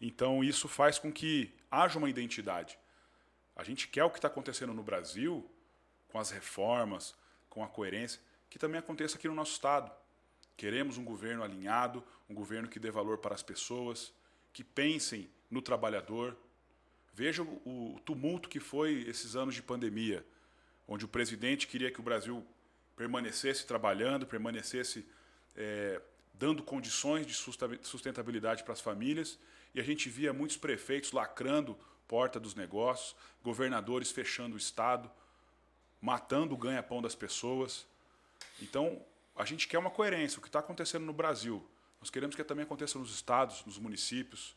[0.00, 2.78] Então isso faz com que haja uma identidade.
[3.54, 5.48] A gente quer o que está acontecendo no Brasil,
[6.08, 7.14] com as reformas,
[7.48, 9.90] com a coerência, que também aconteça aqui no nosso estado.
[10.56, 14.12] Queremos um governo alinhado, um governo que dê valor para as pessoas,
[14.52, 16.36] que pensem no trabalhador.
[17.14, 20.24] Veja o, tumulto que foi esses anos de pandemia,
[20.86, 22.44] onde o presidente queria que o Brasil
[22.96, 25.06] permanecesse trabalhando, permanecesse
[25.56, 26.00] é,
[26.34, 29.38] dando condições de sustentabilidade para as famílias,
[29.74, 35.10] e a gente via muitos prefeitos lacrando porta dos negócios, governadores fechando o Estado,
[36.00, 37.86] matando o ganha-pão das pessoas.
[38.60, 39.00] Então,
[39.36, 40.38] a gente quer uma coerência.
[40.38, 41.66] O que está acontecendo no Brasil,
[42.00, 44.54] nós queremos que também aconteça nos estados, nos municípios,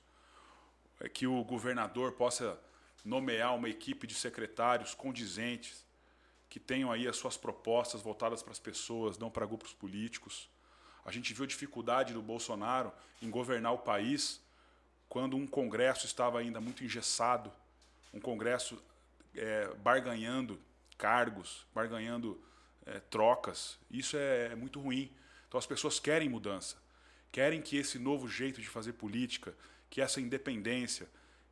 [1.00, 2.60] é que o governador possa
[3.04, 5.85] nomear uma equipe de secretários condizentes,
[6.50, 10.50] que tenham aí as suas propostas voltadas para as pessoas, não para grupos políticos.
[11.04, 14.42] A gente viu a dificuldade do Bolsonaro em governar o país
[15.08, 17.52] quando um Congresso estava ainda muito engessado,
[18.14, 18.82] um Congresso
[19.36, 20.60] é, barganhando
[20.98, 22.42] cargos, barganhando
[22.86, 23.78] é, trocas.
[23.90, 25.12] Isso é, é muito ruim.
[25.48, 26.78] Então as pessoas querem mudança,
[27.32, 29.56] querem que esse novo jeito de fazer política,
[29.90, 31.08] que essa independência,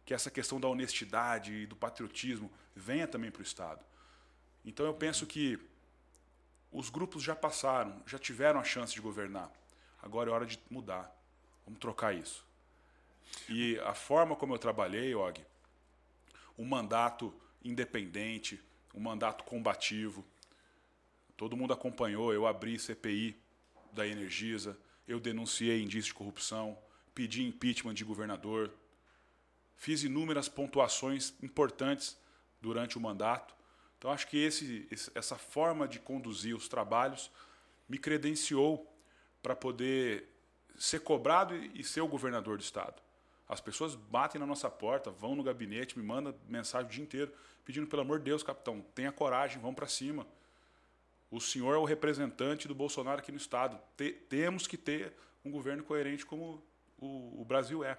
[0.06, 3.84] que essa questão da honestidade e do patriotismo venha também para o Estado.
[4.65, 5.60] Então eu penso que
[6.71, 9.52] os grupos já passaram, já tiveram a chance de governar.
[10.02, 11.13] Agora é hora de mudar.
[11.65, 12.45] Vamos trocar isso.
[13.49, 15.39] E a forma como eu trabalhei, Og,
[16.58, 18.60] um mandato independente,
[18.93, 20.26] um mandato combativo.
[21.36, 23.36] Todo mundo acompanhou, eu abri CPI
[23.91, 26.78] da Energisa, eu denunciei indício de corrupção,
[27.13, 28.71] pedi impeachment de governador,
[29.76, 32.17] fiz inúmeras pontuações importantes
[32.62, 33.54] durante o mandato.
[34.04, 34.86] Então, acho que esse,
[35.16, 37.32] essa forma de conduzir os trabalhos
[37.88, 38.86] me credenciou
[39.42, 40.28] para poder
[40.78, 43.02] ser cobrado e ser o governador do Estado.
[43.48, 47.32] As pessoas batem na nossa porta, vão no gabinete, me mandam mensagem o dia inteiro,
[47.63, 50.28] pedindo, pelo amor de Deus, capitão, tenha coragem, vamos para cima.
[51.32, 53.80] O senhor é o representante do Bolsonaro aqui no Estado.
[54.28, 55.13] temos que ter
[55.46, 56.62] um governo coerente como
[57.00, 57.98] o, o Brasil é.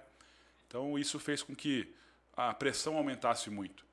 [0.67, 1.91] Então isso fez com que
[2.37, 3.83] a pressão aumentasse muito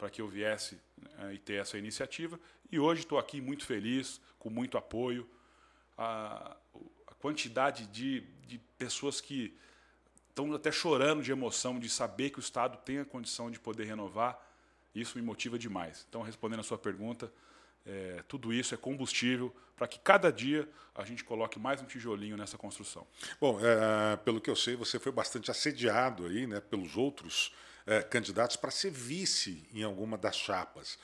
[0.00, 2.40] para que eu viesse né, e ter essa iniciativa.
[2.72, 5.28] E hoje estou aqui muito feliz, com muito apoio.
[5.98, 6.56] A,
[7.06, 9.54] a quantidade de, de pessoas que
[10.30, 13.84] estão até chorando de emoção de saber que o Estado tem a condição de poder
[13.84, 14.40] renovar,
[14.94, 16.06] isso me motiva demais.
[16.08, 17.30] Então, respondendo a sua pergunta,
[17.84, 22.38] é, tudo isso é combustível para que cada dia a gente coloque mais um tijolinho
[22.38, 23.06] nessa construção.
[23.38, 27.52] Bom, é, pelo que eu sei, você foi bastante assediado aí, né, pelos outros
[27.86, 30.98] é, candidatos para ser vice em alguma das chapas.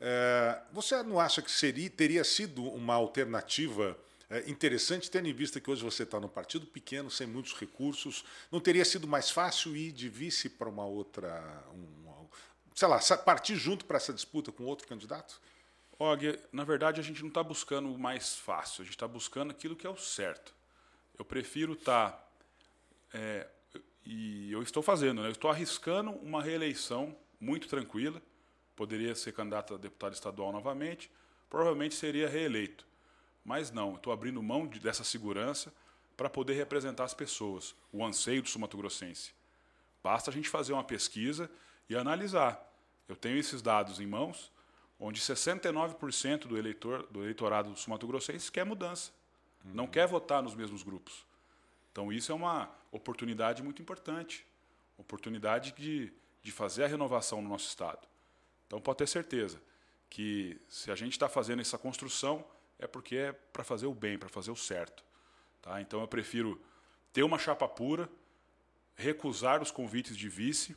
[0.00, 3.96] É, você não acha que seria, teria sido uma alternativa
[4.28, 8.24] é, interessante, tendo em vista que hoje você está num partido pequeno, sem muitos recursos,
[8.50, 12.26] não teria sido mais fácil ir de vice para uma outra, um,
[12.74, 15.40] sei lá, partir junto para essa disputa com outro candidato?
[15.98, 19.50] Og, na verdade, a gente não está buscando o mais fácil, a gente está buscando
[19.52, 20.52] aquilo que é o certo.
[21.16, 22.10] Eu prefiro estar.
[22.10, 22.28] Tá,
[23.14, 23.46] é,
[24.04, 25.28] e eu estou fazendo, né?
[25.28, 28.20] eu estou arriscando uma reeleição muito tranquila.
[28.74, 31.10] Poderia ser candidato a deputado estadual novamente,
[31.48, 32.86] provavelmente seria reeleito.
[33.44, 35.72] Mas não, estou abrindo mão de, dessa segurança
[36.16, 39.32] para poder representar as pessoas, o anseio do sumatogrossense.
[40.02, 41.50] Basta a gente fazer uma pesquisa
[41.88, 42.60] e analisar.
[43.08, 44.50] Eu tenho esses dados em mãos,
[44.98, 49.12] onde 69% do, eleitor, do eleitorado do sumatogrossense quer mudança,
[49.64, 49.72] uhum.
[49.74, 51.26] não quer votar nos mesmos grupos.
[51.92, 54.44] Então isso é uma oportunidade muito importante,
[54.98, 58.08] oportunidade de, de fazer a renovação no nosso Estado.
[58.66, 59.60] Então pode ter certeza
[60.08, 62.44] que se a gente está fazendo essa construção,
[62.78, 65.04] é porque é para fazer o bem, para fazer o certo.
[65.60, 65.80] Tá?
[65.80, 66.60] Então eu prefiro
[67.12, 68.08] ter uma chapa pura,
[68.96, 70.76] recusar os convites de vice,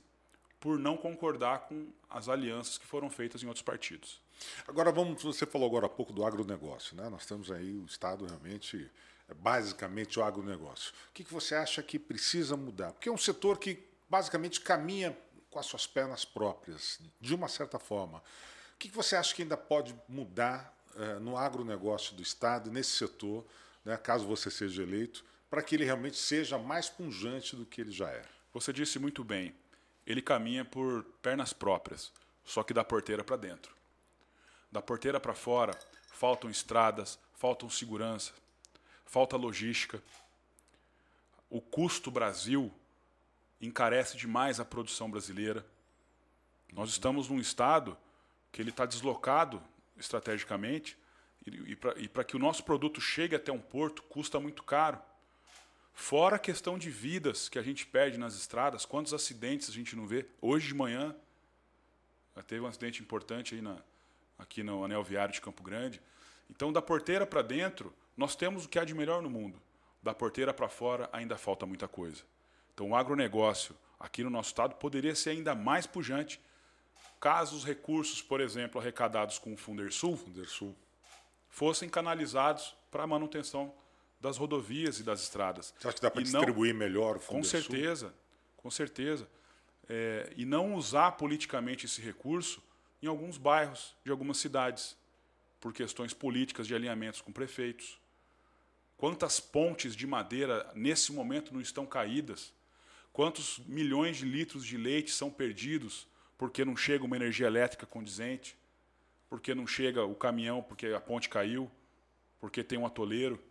[0.60, 4.20] por não concordar com as alianças que foram feitas em outros partidos.
[4.68, 7.08] Agora vamos, você falou agora há pouco do agronegócio, né?
[7.08, 8.90] Nós temos aí o Estado realmente
[9.34, 10.94] basicamente o agronegócio.
[11.10, 12.92] O que, você acha que precisa mudar?
[12.92, 15.18] Porque é um setor que basicamente caminha
[15.50, 18.20] com as suas pernas próprias, de uma certa forma.
[18.20, 23.46] O que, você acha que ainda pode mudar é, no agronegócio do Estado, nesse setor,
[23.84, 27.92] né, caso você seja eleito, para que ele realmente seja mais punjante do que ele
[27.92, 28.24] já é?
[28.54, 29.56] Você disse muito bem.
[30.06, 32.12] Ele caminha por pernas próprias,
[32.44, 33.74] só que da porteira para dentro.
[34.72, 35.76] Da porteira para fora,
[36.10, 38.34] faltam estradas, faltam segurança,
[39.06, 40.02] falta logística.
[41.50, 42.72] O custo Brasil
[43.62, 45.66] encarece demais a produção brasileira.
[46.74, 47.98] Nós estamos num estado
[48.52, 49.62] que ele está deslocado
[49.98, 50.98] estrategicamente,
[51.46, 55.00] e para que o nosso produto chegue até um porto, custa muito caro.
[55.94, 59.96] Fora a questão de vidas que a gente perde nas estradas, quantos acidentes a gente
[59.96, 60.26] não vê.
[60.42, 61.16] Hoje de manhã,
[62.48, 63.78] teve um acidente importante aí na,
[64.38, 66.02] aqui no anel viário de Campo Grande.
[66.50, 69.62] Então, da porteira para dentro, nós temos o que há de melhor no mundo.
[70.02, 72.24] Da porteira para fora, ainda falta muita coisa.
[72.74, 76.40] Então, o agronegócio aqui no nosso estado poderia ser ainda mais pujante
[77.20, 80.76] caso os recursos, por exemplo, arrecadados com o Fundersul, Fundersul
[81.50, 83.74] fossem canalizados para a manutenção
[84.20, 85.74] das rodovias e das estradas.
[85.80, 87.62] Você acha que dá para distribuir não, melhor o Fundersul?
[87.62, 88.14] Com certeza,
[88.58, 89.28] com certeza.
[89.88, 92.62] É, e não usar politicamente esse recurso
[93.02, 94.98] em alguns bairros de algumas cidades,
[95.60, 98.00] por questões políticas de alinhamentos com prefeitos.
[98.98, 102.54] Quantas pontes de madeira nesse momento não estão caídas?
[103.12, 108.58] Quantos milhões de litros de leite são perdidos porque não chega uma energia elétrica condizente,
[109.30, 111.72] porque não chega o caminhão porque a ponte caiu,
[112.40, 113.42] porque tem um atoleiro.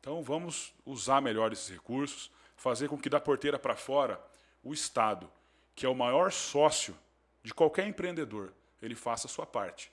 [0.00, 4.22] Então vamos usar melhor esses recursos, fazer com que da porteira para fora
[4.62, 5.30] o Estado,
[5.74, 6.96] que é o maior sócio
[7.42, 9.90] de qualquer empreendedor, ele faça a sua parte.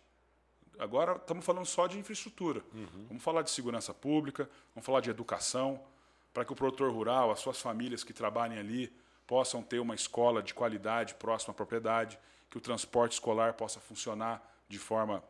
[0.79, 2.63] Agora estamos falando só de infraestrutura.
[2.73, 3.05] Uhum.
[3.09, 5.83] Vamos falar de segurança pública, vamos falar de educação,
[6.33, 8.89] para que o produtor rural, as suas famílias que trabalhem ali,
[9.27, 12.17] possam ter uma escola de qualidade próxima à propriedade,
[12.49, 15.21] que o transporte escolar possa funcionar de forma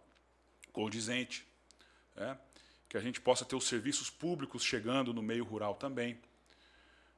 [0.71, 1.45] condizente,
[2.15, 2.37] é?
[2.87, 6.19] que a gente possa ter os serviços públicos chegando no meio rural também.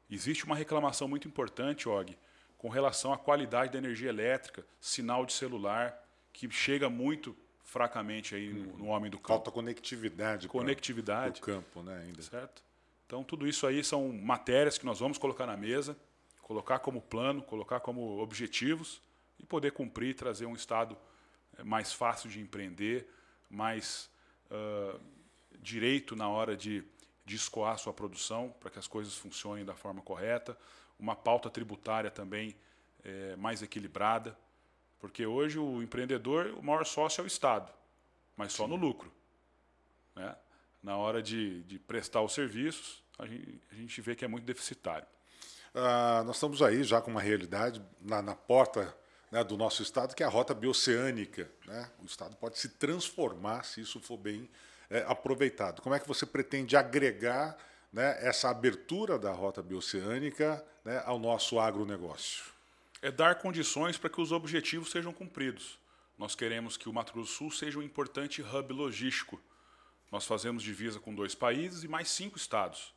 [0.09, 2.17] Existe uma reclamação muito importante, Og,
[2.57, 7.35] com relação à qualidade da energia elétrica, sinal de celular, que chega muito
[7.71, 9.29] fracamente aí no, no homem do campo.
[9.29, 10.47] Falta conectividade.
[10.47, 11.39] Conectividade.
[11.39, 12.21] Do campo, né, ainda.
[12.21, 12.61] Certo?
[13.05, 15.97] Então, tudo isso aí são matérias que nós vamos colocar na mesa
[16.51, 19.01] colocar como plano, colocar como objetivos
[19.39, 20.97] e poder cumprir, trazer um Estado
[21.57, 23.07] eh, mais fácil de empreender,
[23.49, 24.09] mais
[24.49, 24.99] uh,
[25.59, 26.83] direito na hora de,
[27.25, 30.57] de escoar sua produção, para que as coisas funcionem da forma correta,
[30.99, 32.53] uma pauta tributária também
[33.03, 34.37] é, mais equilibrada,
[35.01, 37.73] porque hoje o empreendedor, o maior sócio é o Estado,
[38.37, 38.69] mas só Sim.
[38.69, 39.11] no lucro.
[40.15, 40.35] Né?
[40.83, 44.45] Na hora de, de prestar os serviços, a gente, a gente vê que é muito
[44.45, 45.07] deficitário.
[45.73, 48.95] Ah, nós estamos aí já com uma realidade na, na porta
[49.31, 51.49] né, do nosso estado, que é a rota bioceânica.
[51.65, 51.89] Né?
[51.99, 54.47] O estado pode se transformar se isso for bem
[54.89, 55.81] é, aproveitado.
[55.81, 57.57] Como é que você pretende agregar
[57.91, 62.51] né, essa abertura da rota bioceânica né, ao nosso agronegócio?
[63.01, 65.79] É dar condições para que os objetivos sejam cumpridos.
[66.17, 69.41] Nós queremos que o Mato Grosso do Sul seja um importante hub logístico.
[70.11, 72.93] Nós fazemos divisa com dois países e mais cinco estados.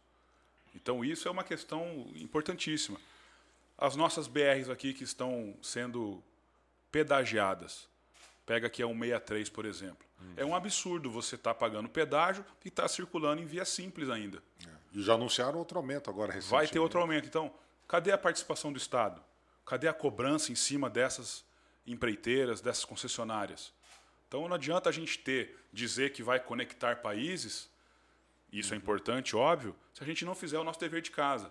[0.75, 3.01] Então isso é uma questão importantíssima.
[3.79, 6.23] As nossas BRs aqui que estão sendo
[6.93, 7.89] pedagiadas,
[8.45, 10.07] pega aqui a 163, por exemplo.
[10.21, 10.35] Uhum.
[10.37, 14.11] É um absurdo você estar tá pagando pedágio e estar tá circulando em via simples
[14.11, 14.43] ainda.
[14.67, 14.71] É.
[14.93, 16.67] E já anunciaram outro aumento agora recentemente.
[16.67, 17.27] Vai ter outro aumento.
[17.27, 17.53] Então,
[17.89, 19.23] cadê a participação do Estado?
[19.65, 21.45] Cadê a cobrança em cima dessas
[21.87, 23.73] empreiteiras, dessas concessionárias?
[24.29, 27.71] Então não adianta a gente ter, dizer que vai conectar países,
[28.53, 31.51] isso é importante, óbvio, se a gente não fizer o nosso dever de casa.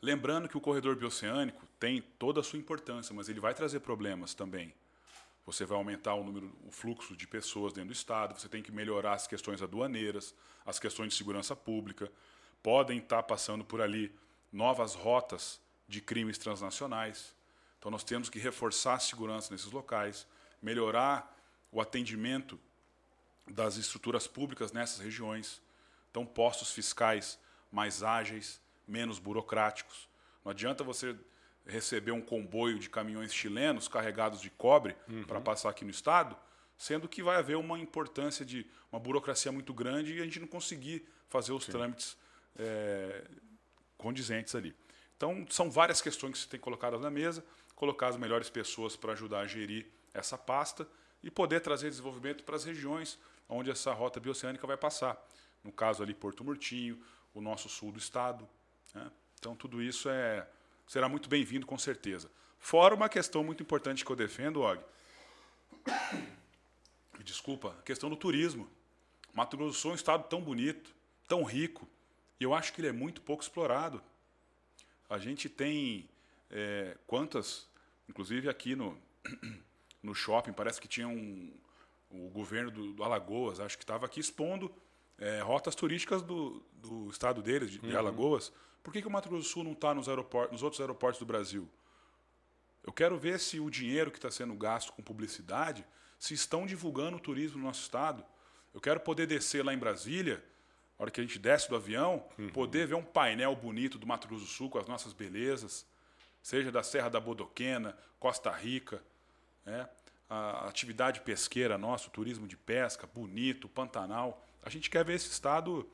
[0.00, 4.34] Lembrando que o corredor bioceânico tem toda a sua importância, mas ele vai trazer problemas
[4.34, 4.72] também.
[5.44, 8.72] Você vai aumentar o número, o fluxo de pessoas dentro do estado, você tem que
[8.72, 12.10] melhorar as questões aduaneiras, as questões de segurança pública.
[12.62, 14.14] Podem estar passando por ali
[14.52, 17.34] novas rotas de crimes transnacionais.
[17.78, 20.26] Então nós temos que reforçar a segurança nesses locais,
[20.60, 21.34] melhorar
[21.70, 22.58] o atendimento
[23.46, 25.62] das estruturas públicas nessas regiões.
[26.10, 27.38] Então postos fiscais
[27.70, 30.08] mais ágeis, menos burocráticos.
[30.44, 31.16] Não adianta você
[31.66, 35.24] receber um comboio de caminhões chilenos carregados de cobre uhum.
[35.24, 36.36] para passar aqui no estado,
[36.78, 40.46] sendo que vai haver uma importância de uma burocracia muito grande e a gente não
[40.46, 41.72] conseguir fazer os Sim.
[41.72, 42.16] trâmites
[42.56, 43.24] é,
[43.98, 44.74] condizentes ali.
[45.16, 49.12] Então, são várias questões que se tem colocadas na mesa, colocar as melhores pessoas para
[49.12, 50.86] ajudar a gerir essa pasta
[51.22, 55.16] e poder trazer desenvolvimento para as regiões onde essa rota bioceânica vai passar.
[55.62, 57.02] No caso ali, Porto Murtinho,
[57.34, 58.48] o nosso sul do estado,
[58.94, 59.10] né?
[59.38, 60.46] Então, tudo isso é,
[60.86, 62.30] será muito bem-vindo, com certeza.
[62.58, 64.82] Fora uma questão muito importante que eu defendo, Og.
[67.22, 68.68] Desculpa, a questão do turismo.
[69.32, 70.94] Mato Grosso do Sul é um estado tão bonito,
[71.28, 71.86] tão rico,
[72.40, 74.02] e eu acho que ele é muito pouco explorado.
[75.08, 76.08] A gente tem
[76.50, 77.68] é, quantas,
[78.08, 78.98] inclusive aqui no,
[80.02, 81.52] no shopping, parece que tinha um,
[82.10, 84.72] o governo do, do Alagoas, acho que estava aqui expondo
[85.18, 87.88] é, rotas turísticas do, do estado deles, de, uhum.
[87.88, 88.52] de Alagoas.
[88.82, 91.26] Por que, que o Mato Grosso do Sul não está nos, nos outros aeroportos do
[91.26, 91.68] Brasil?
[92.84, 95.84] Eu quero ver se o dinheiro que está sendo gasto com publicidade,
[96.18, 98.24] se estão divulgando o turismo no nosso estado.
[98.72, 100.44] Eu quero poder descer lá em Brasília,
[100.98, 102.48] na hora que a gente desce do avião, uhum.
[102.50, 105.86] poder ver um painel bonito do Mato Grosso do Sul com as nossas belezas,
[106.42, 109.02] seja da Serra da Bodoquena, Costa Rica,
[109.64, 109.88] né?
[110.28, 114.42] a atividade pesqueira nossa, o turismo de pesca, bonito, Pantanal.
[114.62, 115.88] A gente quer ver esse estado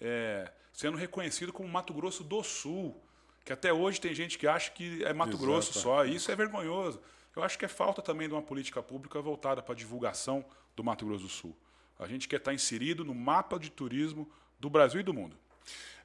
[0.00, 2.98] é, sendo reconhecido como Mato Grosso do Sul,
[3.44, 5.44] que até hoje tem gente que acha que é Mato Exato.
[5.44, 7.00] Grosso só, e isso é vergonhoso.
[7.36, 10.84] Eu acho que é falta também de uma política pública voltada para a divulgação do
[10.84, 11.56] Mato Grosso do Sul.
[11.98, 14.30] A gente quer estar inserido no mapa de turismo
[14.64, 15.36] do Brasil e do mundo.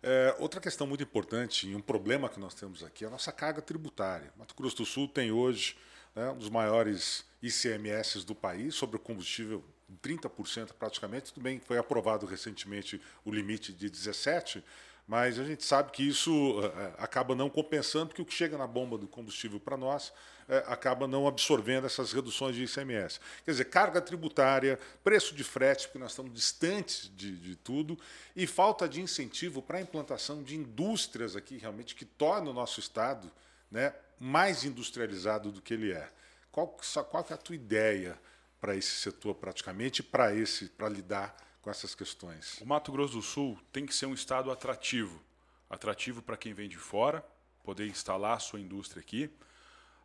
[0.03, 3.31] É, outra questão muito importante e um problema que nós temos aqui é a nossa
[3.31, 4.33] carga tributária.
[4.37, 5.77] Mato Grosso do Sul tem hoje
[6.13, 9.63] né, um dos maiores ICMS do país sobre o combustível
[10.03, 11.33] 30% praticamente.
[11.33, 14.61] Tudo bem que foi aprovado recentemente o limite de 17%,
[15.07, 18.67] mas a gente sabe que isso uh, acaba não compensando, porque o que chega na
[18.67, 20.11] bomba do combustível para nós
[20.49, 23.19] uh, acaba não absorvendo essas reduções de ICMS.
[23.45, 27.97] Quer dizer, carga tributária, preço de frete, porque nós estamos distantes de, de tudo,
[28.35, 32.79] e falta de incentivo para a implantação de indústrias aqui, realmente, que tornam o nosso
[32.79, 33.31] Estado
[33.71, 36.09] né, mais industrializado do que ele é.
[36.51, 36.75] Qual,
[37.09, 38.19] qual é a tua ideia
[38.59, 42.59] para esse setor praticamente, para esse, para lidar com essas questões?
[42.59, 45.21] O Mato Grosso do Sul tem que ser um estado atrativo,
[45.69, 47.23] atrativo para quem vem de fora,
[47.63, 49.29] poder instalar a sua indústria aqui,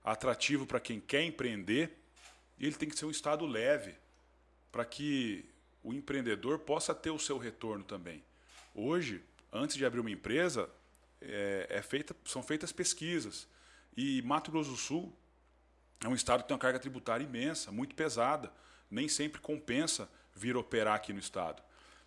[0.04, 1.98] atrativo para quem quer empreender,
[2.58, 3.94] e ele tem que ser um estado leve,
[4.70, 5.48] para que
[5.82, 8.22] o empreendedor possa ter o seu retorno também.
[8.74, 10.68] Hoje, antes de abrir uma empresa,
[11.20, 13.48] é, é feita, são feitas pesquisas.
[13.96, 15.16] E Mato Grosso do Sul
[16.02, 18.52] é um estado que tem uma carga tributária imensa, muito pesada.
[18.90, 21.62] Nem sempre compensa vir operar aqui no estado.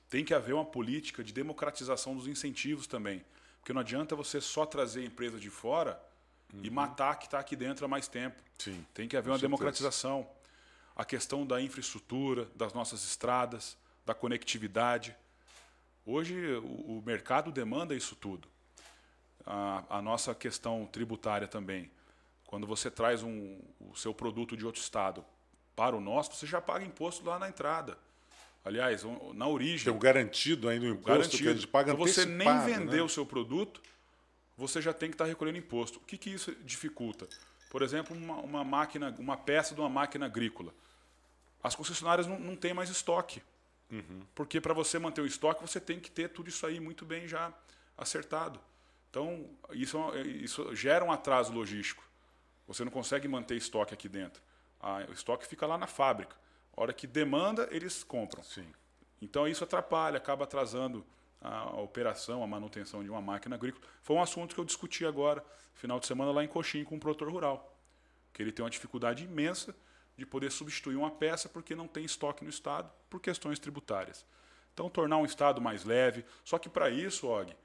[0.10, 3.24] Tem que haver uma política de democratização dos incentivos também.
[3.60, 6.02] Porque não adianta você só trazer empresa de fora
[6.54, 6.62] uhum.
[6.64, 8.42] e matar que está aqui dentro há mais tempo.
[8.58, 9.48] Sim, Tem que haver uma certeza.
[9.48, 10.28] democratização.
[10.96, 15.16] A questão da infraestrutura, das nossas estradas, da conectividade.
[16.06, 18.48] Hoje o, o mercado demanda isso tudo.
[19.46, 21.92] A, a nossa questão tributária também.
[22.48, 25.24] Quando você traz um, o seu produto de outro estado
[25.76, 27.98] para o nosso, você já paga imposto lá na entrada.
[28.64, 29.86] Aliás, na origem.
[29.86, 31.44] Tem o garantido ainda o imposto garantido.
[31.44, 33.02] que a gente paga Então você nem né?
[33.02, 33.82] o seu produto,
[34.58, 36.00] você já tem que estar recolhendo imposto.
[36.00, 37.28] O que, que isso dificulta?
[37.70, 40.74] Por exemplo, uma, uma, máquina, uma peça de uma máquina agrícola.
[41.62, 43.44] As concessionárias não, não têm mais estoque.
[43.92, 44.22] Uhum.
[44.34, 47.28] Porque para você manter o estoque, você tem que ter tudo isso aí muito bem
[47.28, 47.54] já
[47.98, 48.60] acertado.
[49.10, 49.98] Então, isso,
[50.42, 52.04] isso gera um atraso logístico.
[52.68, 54.42] Você não consegue manter estoque aqui dentro.
[54.82, 56.36] Ah, o estoque fica lá na fábrica.
[56.76, 58.44] A hora que demanda, eles compram.
[58.44, 58.68] Sim.
[59.22, 61.06] Então isso atrapalha, acaba atrasando
[61.42, 63.84] a, operação, a manutenção de uma máquina agrícola.
[64.02, 67.00] Foi um assunto que eu discuti agora, final de semana, lá em Coxim, com um
[67.00, 67.78] produtor rural.
[68.34, 69.76] Que ele tem uma dificuldade imensa
[70.18, 74.26] de poder substituir uma peça porque não tem estoque no Estado por questões tributárias.
[74.74, 76.26] Então, tornar um Estado mais leve.
[76.44, 77.56] Só que para isso, Og,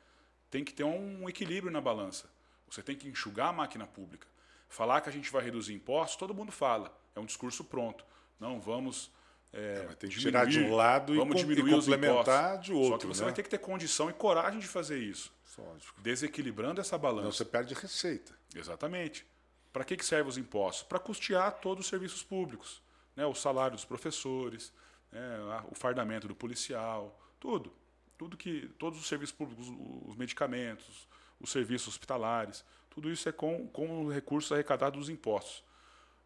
[0.51, 2.31] tem que ter um equilíbrio na balança.
[2.69, 4.27] Você tem que enxugar a máquina pública.
[4.69, 8.05] Falar que a gente vai reduzir impostos, todo mundo fala, é um discurso pronto.
[8.41, 9.11] Não, vamos.
[9.53, 12.93] É, tem que tirar de um lado vamos e, diminuir e complementar de outro.
[12.93, 13.27] Só que você né?
[13.27, 15.31] vai ter que ter condição e coragem de fazer isso.
[15.59, 16.01] Lógico.
[16.01, 17.25] Desequilibrando essa balança.
[17.25, 18.33] Não, você perde receita.
[18.55, 19.27] Exatamente.
[19.71, 20.83] Para que, que servem os impostos?
[20.85, 22.83] Para custear todos os serviços públicos.
[23.15, 23.27] Né?
[23.27, 24.73] O salário dos professores,
[25.11, 25.39] né?
[25.71, 27.73] o fardamento do policial, tudo.
[28.17, 29.69] tudo que Todos os serviços públicos,
[30.07, 31.07] os medicamentos,
[31.39, 35.63] os serviços hospitalares, tudo isso é com, com recursos arrecadados dos impostos.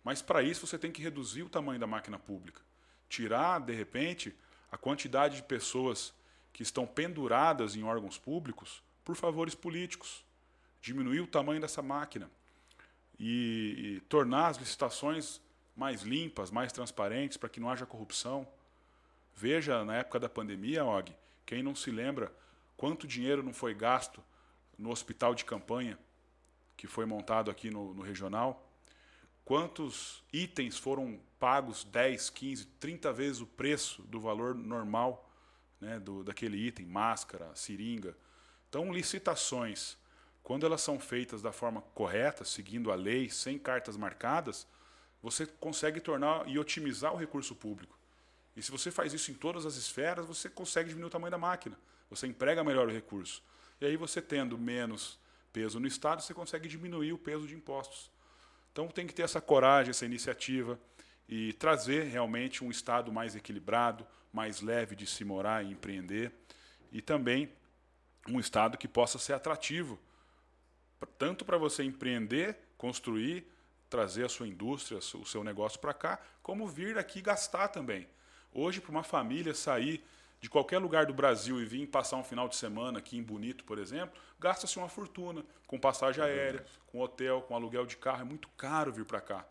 [0.05, 2.61] Mas para isso você tem que reduzir o tamanho da máquina pública.
[3.09, 4.35] Tirar, de repente,
[4.71, 6.13] a quantidade de pessoas
[6.53, 10.25] que estão penduradas em órgãos públicos por favores políticos.
[10.81, 12.31] Diminuir o tamanho dessa máquina.
[13.19, 15.41] E, e tornar as licitações
[15.75, 18.47] mais limpas, mais transparentes, para que não haja corrupção.
[19.35, 22.33] Veja, na época da pandemia, Og, quem não se lembra
[22.77, 24.23] quanto dinheiro não foi gasto
[24.79, 25.99] no hospital de campanha
[26.77, 28.67] que foi montado aqui no, no regional
[29.47, 35.31] quantos itens foram pagos 10, 15, 30 vezes o preço do valor normal
[35.81, 38.17] né, do, daquele item, máscara, seringa.
[38.69, 39.97] Então, licitações,
[40.43, 44.67] quando elas são feitas da forma correta, seguindo a lei, sem cartas marcadas,
[45.23, 47.97] você consegue tornar e otimizar o recurso público.
[48.57, 51.39] E se você faz isso em todas as esferas, você consegue diminuir o tamanho da
[51.39, 51.79] máquina.
[52.09, 53.43] Você emprega melhor o recurso.
[53.81, 55.19] E aí você tendo menos
[55.53, 58.11] peso no Estado, você consegue diminuir o peso de impostos.
[58.73, 60.79] Então tem que ter essa coragem, essa iniciativa
[61.29, 66.33] e trazer realmente um Estado mais equilibrado, mais leve de se morar e empreender
[66.93, 67.51] e também
[68.29, 69.99] um Estado que possa ser atrativo,
[71.19, 73.47] tanto para você empreender, construir,
[73.89, 78.09] trazer a sua indústria, o seu negócio para cá, como vir aqui gastar também.
[78.53, 80.05] Hoje, para uma família sair
[80.41, 83.65] de qualquer lugar do Brasil e vir passar um final de semana aqui em Bonito,
[83.65, 88.23] por exemplo, gasta-se uma fortuna com passagem é aérea, com hotel, com aluguel de carro.
[88.23, 89.47] É muito caro vir para cá.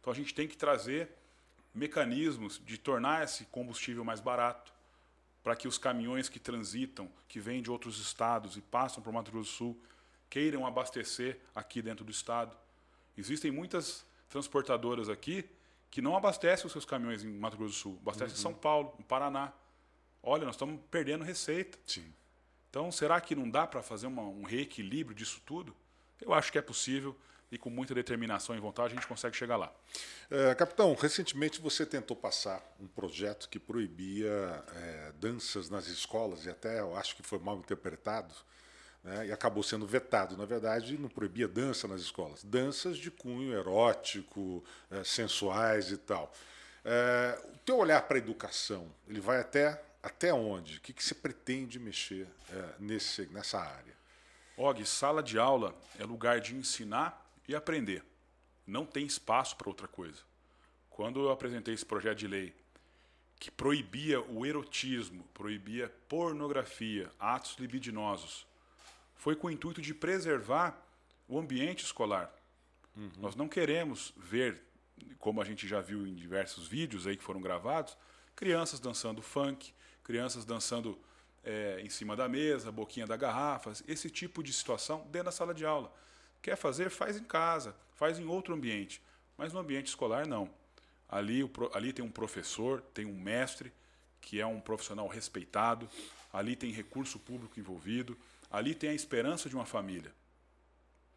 [0.00, 1.10] Então a gente tem que trazer
[1.74, 4.72] mecanismos de tornar esse combustível mais barato,
[5.42, 9.14] para que os caminhões que transitam, que vêm de outros estados e passam para o
[9.14, 9.82] Mato Grosso do Sul,
[10.28, 12.56] queiram abastecer aqui dentro do estado.
[13.16, 15.48] Existem muitas transportadoras aqui
[15.90, 18.38] que não abastecem os seus caminhões em Mato Grosso do Sul, abastecem uhum.
[18.38, 19.52] em São Paulo, no Paraná.
[20.22, 21.78] Olha, nós estamos perdendo receita.
[21.86, 22.12] Sim.
[22.68, 25.74] Então, será que não dá para fazer uma, um reequilíbrio disso tudo?
[26.20, 27.16] Eu acho que é possível
[27.50, 29.72] e com muita determinação e vontade a gente consegue chegar lá.
[30.30, 36.50] É, capitão, recentemente você tentou passar um projeto que proibia é, danças nas escolas e
[36.50, 38.34] até eu acho que foi mal interpretado
[39.02, 40.36] né, e acabou sendo vetado.
[40.36, 46.32] Na verdade, não proibia dança nas escolas, danças de cunho erótico, é, sensuais e tal.
[46.84, 50.78] É, o teu olhar para a educação, ele vai até até onde?
[50.78, 53.96] O que, que você pretende mexer é, nesse, nessa área?
[54.56, 58.04] Og, sala de aula é lugar de ensinar e aprender.
[58.66, 60.22] Não tem espaço para outra coisa.
[60.90, 62.54] Quando eu apresentei esse projeto de lei
[63.40, 68.46] que proibia o erotismo, proibia pornografia, atos libidinosos,
[69.14, 70.76] foi com o intuito de preservar
[71.28, 72.32] o ambiente escolar.
[72.96, 73.10] Uhum.
[73.18, 74.60] Nós não queremos ver,
[75.18, 77.96] como a gente já viu em diversos vídeos aí que foram gravados,
[78.34, 79.72] crianças dançando funk,
[80.02, 80.98] crianças dançando
[81.44, 85.54] é, em cima da mesa, boquinha da garrafa, esse tipo de situação dentro da sala
[85.54, 85.92] de aula.
[86.42, 89.02] Quer fazer, faz em casa, faz em outro ambiente,
[89.36, 90.50] mas no ambiente escolar não.
[91.08, 91.40] Ali,
[91.72, 93.72] ali tem um professor, tem um mestre,
[94.20, 95.88] que é um profissional respeitado,
[96.32, 98.16] ali tem recurso público envolvido,
[98.50, 100.12] ali tem a esperança de uma família,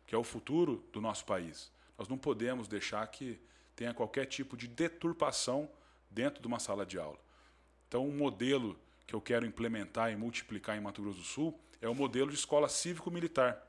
[0.07, 1.71] que é o futuro do nosso país.
[1.97, 3.39] Nós não podemos deixar que
[3.75, 5.69] tenha qualquer tipo de deturpação
[6.09, 7.19] dentro de uma sala de aula.
[7.87, 11.89] Então, um modelo que eu quero implementar e multiplicar em Mato Grosso do Sul é
[11.89, 13.61] o modelo de escola cívico-militar,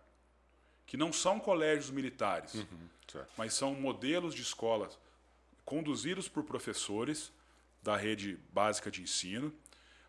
[0.92, 4.98] que não são colégios militares, uhum, mas são modelos de escolas
[5.64, 7.32] conduzidos por professores
[7.82, 9.50] da rede básica de ensino,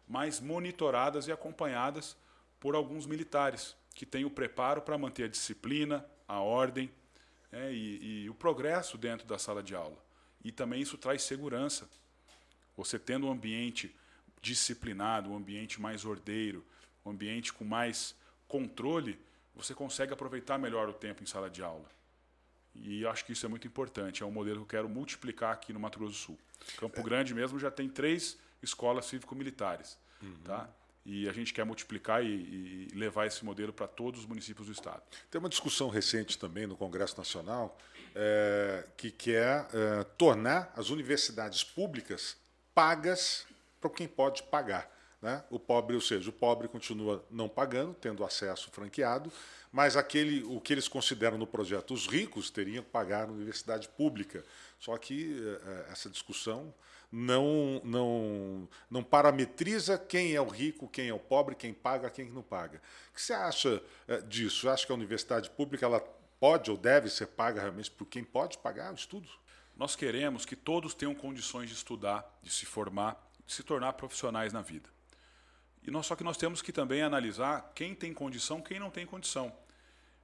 [0.05, 2.17] mas monitoradas e acompanhadas
[2.59, 6.91] por alguns militares que têm o preparo para manter a disciplina, a ordem
[7.49, 10.03] é, e, e o progresso dentro da sala de aula.
[10.43, 11.89] E também isso traz segurança.
[12.75, 13.95] Você tendo um ambiente
[14.41, 16.61] disciplinado, um ambiente mais ordeiro,
[17.05, 18.13] um ambiente com mais
[18.49, 19.17] controle,
[19.55, 21.89] você consegue aproveitar melhor o tempo em sala de aula.
[22.75, 24.23] E acho que isso é muito importante.
[24.23, 26.39] É um modelo que eu quero multiplicar aqui no Mato Grosso do Sul.
[26.77, 27.03] Campo é.
[27.03, 29.97] Grande mesmo já tem três escolas cívico-militares.
[30.21, 30.35] Uhum.
[30.43, 30.69] Tá?
[31.05, 34.73] E a gente quer multiplicar e, e levar esse modelo para todos os municípios do
[34.73, 35.03] Estado.
[35.29, 37.77] Tem uma discussão recente também no Congresso Nacional
[38.15, 42.37] é, que quer é, tornar as universidades públicas
[42.73, 43.45] pagas
[43.81, 44.89] para quem pode pagar.
[45.23, 45.41] Né?
[45.49, 49.31] O pobre, ou seja, o pobre continua não pagando, tendo acesso franqueado,
[49.71, 53.87] mas aquele, o que eles consideram no projeto os ricos teriam que pagar na universidade
[53.87, 54.43] pública.
[54.77, 56.73] Só que eh, essa discussão
[57.09, 62.29] não, não, não parametriza quem é o rico, quem é o pobre, quem paga, quem
[62.29, 62.81] não paga.
[63.11, 64.69] O que você acha é, disso?
[64.69, 66.01] Acha que a universidade pública ela
[66.37, 69.29] pode ou deve ser paga realmente por quem pode pagar o estudo?
[69.77, 74.51] Nós queremos que todos tenham condições de estudar, de se formar, de se tornar profissionais
[74.51, 74.92] na vida.
[75.85, 79.05] E nós, só que nós temos que também analisar quem tem condição, quem não tem
[79.05, 79.55] condição.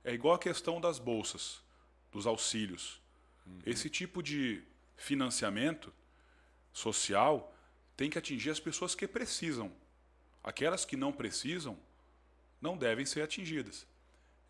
[0.03, 1.61] É igual a questão das bolsas,
[2.11, 3.01] dos auxílios.
[3.45, 3.59] Uhum.
[3.65, 4.63] Esse tipo de
[4.95, 5.93] financiamento
[6.71, 7.53] social
[7.97, 9.71] tem que atingir as pessoas que precisam.
[10.41, 11.77] Aquelas que não precisam
[12.61, 13.85] não devem ser atingidas.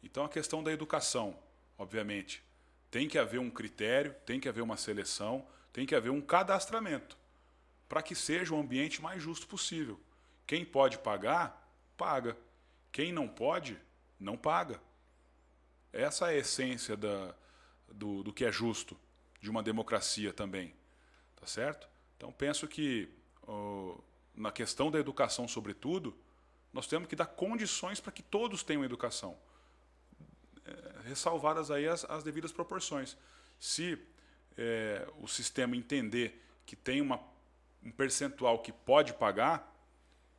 [0.03, 1.37] Então a questão da educação,
[1.77, 2.43] obviamente,
[2.91, 7.17] tem que haver um critério, tem que haver uma seleção, tem que haver um cadastramento
[7.87, 9.99] para que seja o ambiente mais justo possível.
[10.49, 12.35] Quem pode pagar, paga.
[12.91, 13.77] Quem não pode,
[14.19, 14.81] não paga.
[15.93, 17.35] Essa é a essência da,
[17.87, 18.99] do, do que é justo
[19.39, 20.73] de uma democracia também.
[21.35, 21.87] Tá certo?
[22.17, 23.07] Então penso que
[24.33, 26.17] na questão da educação, sobretudo,
[26.73, 29.37] nós temos que dar condições para que todos tenham educação,
[30.65, 33.15] é, ressalvadas aí as, as, devidas proporções.
[33.59, 34.03] Se
[34.57, 37.19] é, o sistema entender que tem uma,
[37.83, 39.75] um percentual que pode pagar,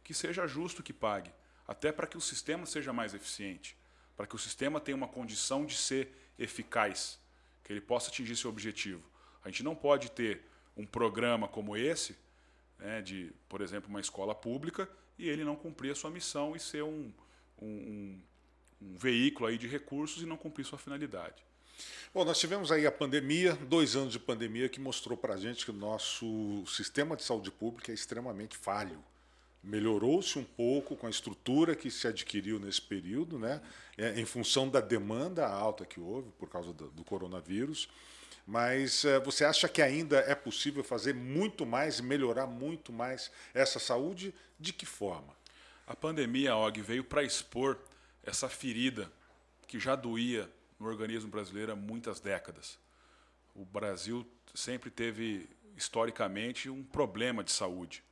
[0.03, 1.33] que seja justo que pague,
[1.67, 3.77] até para que o sistema seja mais eficiente,
[4.17, 7.19] para que o sistema tenha uma condição de ser eficaz,
[7.63, 9.03] que ele possa atingir seu objetivo.
[9.45, 10.43] A gente não pode ter
[10.77, 12.17] um programa como esse,
[12.79, 14.89] né, de, por exemplo, uma escola pública,
[15.19, 17.13] e ele não cumprir a sua missão e ser um,
[17.61, 18.19] um,
[18.81, 21.45] um veículo aí de recursos e não cumprir sua finalidade.
[22.13, 25.65] Bom, nós tivemos aí a pandemia, dois anos de pandemia, que mostrou para a gente
[25.65, 29.03] que o nosso sistema de saúde pública é extremamente falho.
[29.63, 33.61] Melhorou-se um pouco com a estrutura que se adquiriu nesse período, né,
[33.97, 37.89] é, em função da demanda alta que houve por causa do, do coronavírus.
[38.47, 43.79] Mas uh, você acha que ainda é possível fazer muito mais melhorar muito mais essa
[43.79, 44.35] saúde?
[44.59, 45.37] De que forma?
[45.87, 47.79] A pandemia, Og, veio para expor
[48.25, 49.11] essa ferida
[49.67, 52.79] que já doía no organismo brasileiro há muitas décadas.
[53.55, 58.03] O Brasil sempre teve, historicamente, um problema de saúde.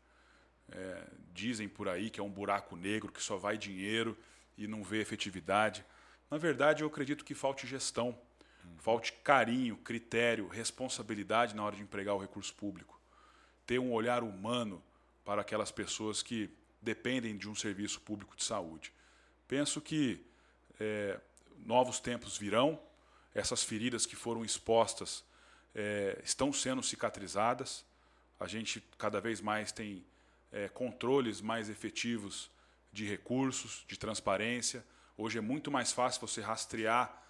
[0.70, 1.02] É,
[1.32, 4.16] dizem por aí que é um buraco negro, que só vai dinheiro
[4.56, 5.84] e não vê efetividade.
[6.30, 8.16] Na verdade, eu acredito que falte gestão
[8.78, 13.00] Falte carinho, critério, responsabilidade na hora de empregar o recurso público.
[13.66, 14.82] Ter um olhar humano
[15.24, 16.50] para aquelas pessoas que
[16.80, 18.92] dependem de um serviço público de saúde.
[19.46, 20.24] Penso que
[20.78, 21.18] é,
[21.66, 22.80] novos tempos virão,
[23.34, 25.24] essas feridas que foram expostas
[25.74, 27.84] é, estão sendo cicatrizadas,
[28.38, 30.04] a gente cada vez mais tem
[30.52, 32.50] é, controles mais efetivos
[32.92, 34.84] de recursos, de transparência.
[35.16, 37.22] Hoje é muito mais fácil você rastrear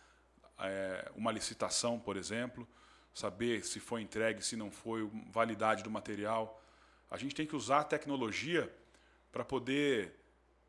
[0.59, 2.67] é, uma licitação, por exemplo,
[3.15, 6.63] saber se foi entregue, se não foi, validade do material.
[7.11, 8.73] A gente tem que usar a tecnologia
[9.33, 10.15] para poder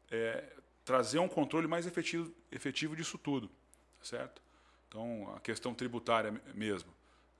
[0.10, 0.44] é,
[0.84, 3.50] trazer um controle mais efetivo, efetivo disso tudo,
[4.02, 4.42] certo?
[4.88, 6.92] Então, a questão tributária mesmo.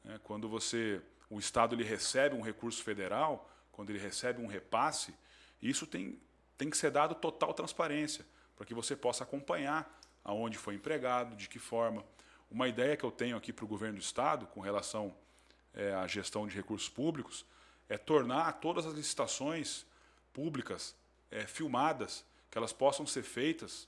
[0.04, 0.20] Né?
[0.24, 5.14] Quando você, o Estado ele recebe um recurso federal, quando ele recebe um repasse,
[5.62, 6.20] isso tem,
[6.58, 11.48] tem que ser dado total transparência, para que você possa acompanhar aonde foi empregado, de
[11.48, 12.04] que forma.
[12.52, 15.14] Uma ideia que eu tenho aqui para o governo do Estado, com relação
[15.74, 17.46] é, à gestão de recursos públicos,
[17.88, 19.86] é tornar todas as licitações
[20.34, 20.96] públicas
[21.32, 23.88] é, filmadas, que elas possam ser feitas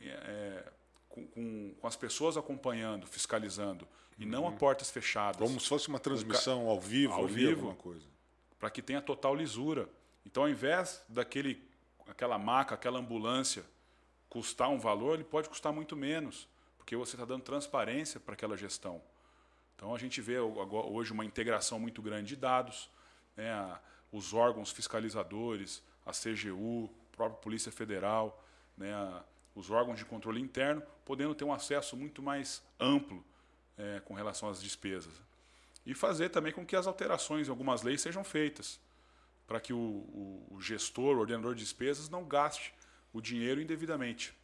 [0.00, 0.64] é,
[1.08, 3.86] com, com, com, as pessoas acompanhando, fiscalizando,
[4.18, 4.56] e não a uhum.
[4.56, 5.36] portas fechadas.
[5.36, 8.11] Como se fosse uma transmissão ao vivo, ao vivo, alguma coisa.
[8.62, 9.88] Para que tenha total lisura.
[10.24, 11.60] Então, ao invés daquele,
[12.06, 13.64] aquela maca, aquela ambulância
[14.30, 16.46] custar um valor, ele pode custar muito menos
[16.78, 19.02] porque você está dando transparência para aquela gestão.
[19.74, 22.88] Então a gente vê hoje uma integração muito grande de dados,
[23.36, 23.78] né,
[24.12, 28.42] os órgãos fiscalizadores, a CGU, a própria Polícia Federal,
[28.76, 28.94] né,
[29.54, 33.24] os órgãos de controle interno, podendo ter um acesso muito mais amplo
[33.76, 35.12] é, com relação às despesas.
[35.84, 38.78] E fazer também com que as alterações em algumas leis sejam feitas,
[39.46, 42.72] para que o, o, o gestor, o ordenador de despesas, não gaste
[43.12, 44.34] o dinheiro indevidamente.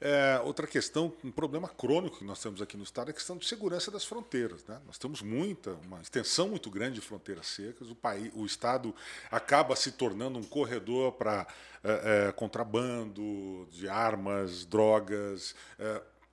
[0.00, 3.36] É, outra questão, um problema crônico que nós temos aqui no Estado é a questão
[3.36, 4.64] de segurança das fronteiras.
[4.66, 4.80] Né?
[4.86, 7.90] Nós temos muita, uma extensão muito grande de fronteiras secas.
[7.90, 8.94] O, país, o Estado
[9.30, 11.46] acaba se tornando um corredor para
[11.82, 15.54] é, é, contrabando de armas, drogas.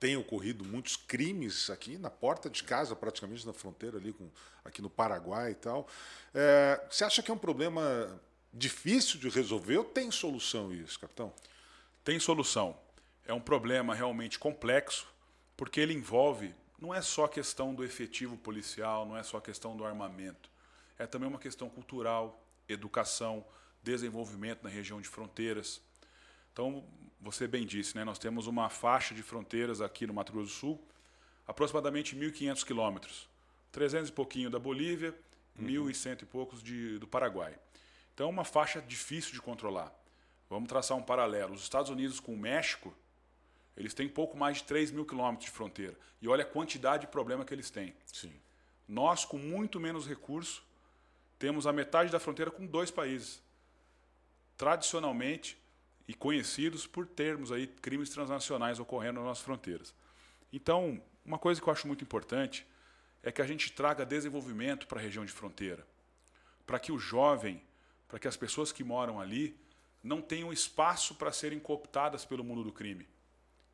[0.04, 4.28] Tem ocorrido muitos crimes aqui na porta de casa, praticamente na fronteira ali com
[4.62, 5.88] aqui no Paraguai e tal.
[6.34, 8.20] É, você acha que é um problema
[8.52, 11.32] difícil de resolver ou tem solução isso, capitão?
[12.04, 12.76] Tem solução
[13.24, 15.06] é um problema realmente complexo,
[15.56, 19.74] porque ele envolve não é só a questão do efetivo policial, não é só questão
[19.74, 20.50] do armamento,
[20.98, 23.42] é também uma questão cultural, educação,
[23.82, 25.80] desenvolvimento na região de fronteiras.
[26.54, 26.84] Então,
[27.20, 28.04] você bem disse, né?
[28.04, 30.88] nós temos uma faixa de fronteiras aqui no Mato Grosso do Sul,
[31.48, 33.28] aproximadamente 1.500 quilômetros.
[33.72, 35.12] 300 e pouquinho da Bolívia,
[35.58, 35.66] uhum.
[35.66, 37.58] 1.100 e poucos de, do Paraguai.
[38.14, 39.92] Então, é uma faixa difícil de controlar.
[40.48, 41.54] Vamos traçar um paralelo.
[41.54, 42.94] Os Estados Unidos com o México,
[43.76, 45.98] eles têm pouco mais de 3 mil quilômetros de fronteira.
[46.22, 47.92] E olha a quantidade de problema que eles têm.
[48.06, 48.32] Sim.
[48.88, 50.62] Nós, com muito menos recurso,
[51.36, 53.42] temos a metade da fronteira com dois países.
[54.56, 55.58] Tradicionalmente
[56.06, 59.94] e conhecidos por termos aí crimes transnacionais ocorrendo nas nossas fronteiras.
[60.52, 62.66] Então, uma coisa que eu acho muito importante
[63.22, 65.86] é que a gente traga desenvolvimento para a região de fronteira,
[66.66, 67.62] para que o jovem,
[68.06, 69.58] para que as pessoas que moram ali
[70.02, 73.08] não tenham espaço para serem cooptadas pelo mundo do crime.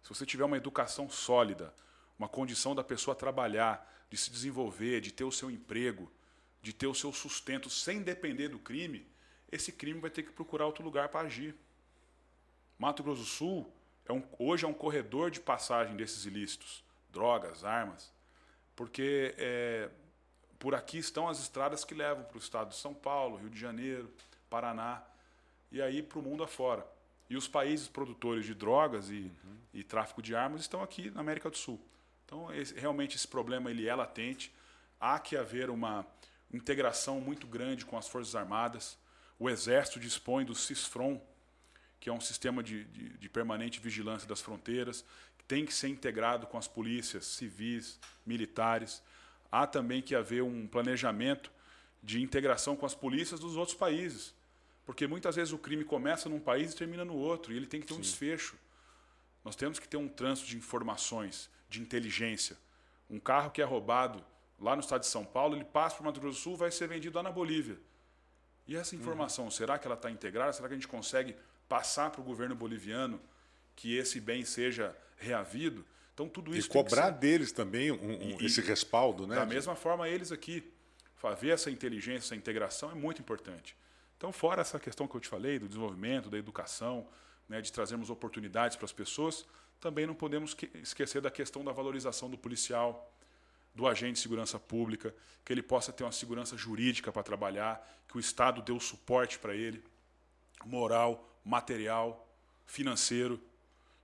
[0.03, 1.75] Se você tiver uma educação sólida,
[2.17, 6.11] uma condição da pessoa trabalhar, de se desenvolver, de ter o seu emprego,
[6.63, 9.07] de ter o seu sustento sem depender do crime,
[9.51, 11.55] esse crime vai ter que procurar outro lugar para agir.
[12.81, 13.71] Mato Grosso do Sul
[14.07, 18.11] é um, hoje é um corredor de passagem desses ilícitos, drogas, armas,
[18.75, 19.91] porque é,
[20.59, 23.61] por aqui estão as estradas que levam para o estado de São Paulo, Rio de
[23.61, 24.11] Janeiro,
[24.49, 25.03] Paraná
[25.71, 26.87] e aí para o mundo afora.
[27.29, 29.59] E os países produtores de drogas e, uhum.
[29.75, 31.79] e, tráfico de armas estão aqui na América do Sul.
[32.25, 34.51] Então, esse, realmente, esse problema ele é latente.
[34.99, 36.07] Há que haver uma
[36.51, 38.97] integração muito grande com as Forças Armadas.
[39.39, 41.21] O Exército dispõe do CISFRON,
[42.01, 45.05] que é um sistema de, de, de permanente vigilância das fronteiras,
[45.39, 49.03] que tem que ser integrado com as polícias civis, militares.
[49.53, 51.53] Há também que haver um planejamento
[52.03, 54.35] de integração com as polícias dos outros países
[54.91, 57.81] porque muitas vezes o crime começa num país e termina no outro, e ele tem
[57.81, 58.01] que ter Sim.
[58.01, 58.57] um desfecho.
[59.45, 62.57] Nós temos que ter um trânsito de informações, de inteligência.
[63.09, 64.21] Um carro que é roubado
[64.59, 66.73] lá no estado de São Paulo, ele passa para o Mato Grosso do Sul, vai
[66.73, 67.79] ser vendido lá na Bolívia.
[68.67, 69.51] E essa informação, uhum.
[69.53, 70.53] será que ela está integrada?
[70.53, 71.37] Será que a gente consegue
[71.71, 73.21] passar para o governo boliviano
[73.77, 75.87] que esse bem seja reavido?
[76.13, 79.37] Então tudo isso e cobrar deles também um, um, e, esse respaldo, né?
[79.37, 80.69] Da mesma forma eles aqui,
[81.15, 83.77] fazer essa inteligência, essa integração é muito importante.
[84.19, 87.07] Então, fora essa questão que eu te falei, do desenvolvimento, da educação,
[87.49, 89.47] né, de trazermos oportunidades para as pessoas,
[89.81, 93.11] também não podemos esquecer da questão da valorização do policial,
[93.75, 98.17] do agente de segurança pública, que ele possa ter uma segurança jurídica para trabalhar, que
[98.17, 99.83] o Estado dê o suporte para ele,
[100.67, 102.29] moral, material,
[102.67, 103.41] financeiro,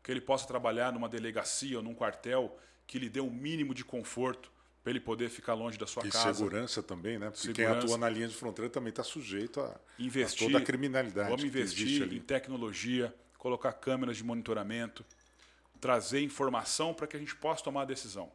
[0.02, 2.56] que ele possa trabalhar numa delegacia ou num quartel
[2.86, 4.50] que lhe dê o um mínimo de conforto
[4.82, 6.30] para ele poder ficar longe da sua e casa.
[6.30, 7.30] E segurança também, né?
[7.30, 7.72] Porque segurança.
[7.72, 11.28] quem atua na linha de fronteira também está sujeito a, investir, a toda a criminalidade.
[11.28, 15.04] Vamos investir em tecnologia, colocar câmeras de monitoramento,
[15.80, 18.30] trazer informação para que a gente possa tomar a decisão.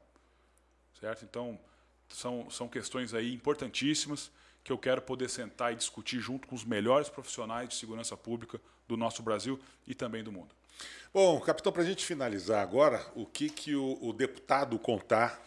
[0.99, 1.23] Certo?
[1.23, 1.57] Então,
[2.09, 4.29] são, são questões aí importantíssimas
[4.63, 8.59] que eu quero poder sentar e discutir junto com os melhores profissionais de segurança pública
[8.87, 10.53] do nosso Brasil e também do mundo.
[11.13, 15.43] Bom, capitão, para a gente finalizar agora, o que, que o, o deputado contar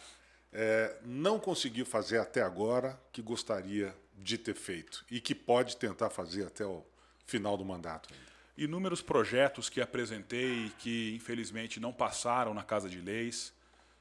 [0.53, 6.09] é, não conseguiu fazer até agora que gostaria de ter feito e que pode tentar
[6.09, 6.83] fazer até o
[7.25, 8.09] final do mandato?
[8.57, 13.51] Inúmeros projetos que apresentei e que infelizmente não passaram na Casa de Leis,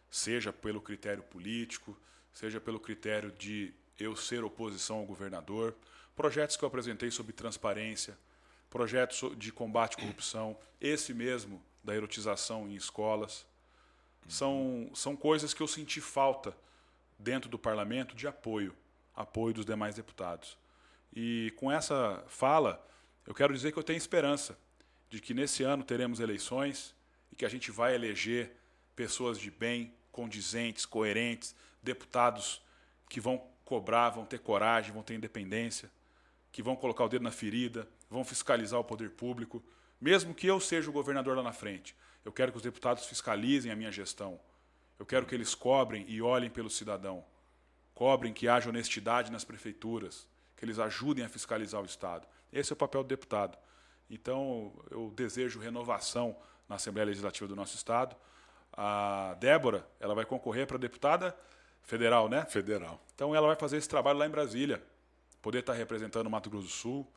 [0.08, 1.98] seja pelo critério político,
[2.32, 5.74] seja pelo critério de eu ser oposição ao governador,
[6.16, 8.18] projetos que eu apresentei sobre transparência,
[8.70, 13.47] projetos de combate à corrupção, esse mesmo da erotização em escolas
[14.28, 16.57] são, são coisas que eu senti falta
[17.18, 18.74] dentro do parlamento de apoio,
[19.14, 20.57] apoio dos demais deputados.
[21.14, 22.84] E com essa fala,
[23.26, 24.59] eu quero dizer que eu tenho esperança
[25.09, 26.95] de que nesse ano teremos eleições
[27.30, 28.57] e que a gente vai eleger
[28.97, 32.61] pessoas de bem, condizentes, coerentes, deputados
[33.09, 35.90] que vão cobrar, vão ter coragem, vão ter independência,
[36.52, 39.62] que vão colocar o dedo na ferida, vão fiscalizar o poder público,
[40.00, 41.96] mesmo que eu seja o governador lá na frente.
[42.24, 44.38] Eu quero que os deputados fiscalizem a minha gestão.
[44.98, 47.24] Eu quero que eles cobrem e olhem pelo cidadão.
[47.94, 52.26] Cobrem que haja honestidade nas prefeituras, que eles ajudem a fiscalizar o Estado.
[52.52, 53.58] Esse é o papel do deputado.
[54.08, 56.36] Então, eu desejo renovação
[56.68, 58.16] na Assembleia Legislativa do nosso Estado.
[58.72, 61.36] A Débora, ela vai concorrer para deputada
[61.85, 62.45] federal, né?
[62.47, 63.01] Federal.
[63.14, 64.82] Então, ela vai fazer esse trabalho lá em Brasília,
[65.41, 67.09] poder estar representando o Mato Grosso do Sul.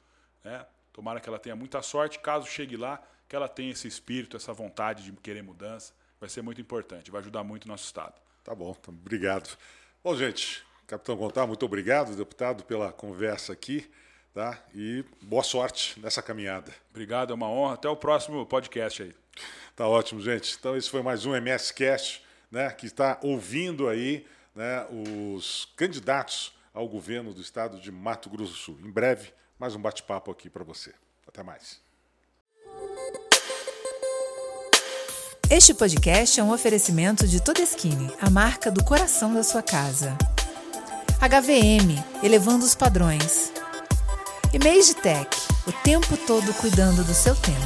[0.44, 0.66] Né?
[0.94, 2.20] Tomara que ela tenha muita sorte.
[2.20, 6.42] Caso chegue lá, que ela tenha esse espírito, essa vontade de querer mudança, vai ser
[6.42, 8.14] muito importante, vai ajudar muito o nosso Estado.
[8.44, 9.58] Tá bom, então, obrigado.
[10.04, 13.90] Bom, gente, Capitão Contar, muito obrigado, deputado, pela conversa aqui.
[14.34, 14.64] Tá?
[14.74, 16.72] E boa sorte nessa caminhada.
[16.92, 17.74] Obrigado, é uma honra.
[17.74, 19.16] Até o próximo podcast aí.
[19.76, 20.56] Tá ótimo, gente.
[20.60, 24.26] Então, esse foi mais um MS Cast, né, que está ouvindo aí
[24.58, 28.78] né, os candidatos ao governo do estado de Mato Grosso do Sul.
[28.84, 30.92] Em breve, mais um bate-papo aqui para você.
[31.28, 31.80] Até mais.
[35.50, 40.18] Este podcast é um oferecimento de Todeskine, a marca do coração da sua casa.
[41.22, 43.54] HVM, elevando os padrões.
[44.52, 45.30] E Made Tech,
[45.68, 47.58] o tempo todo cuidando do seu tempo.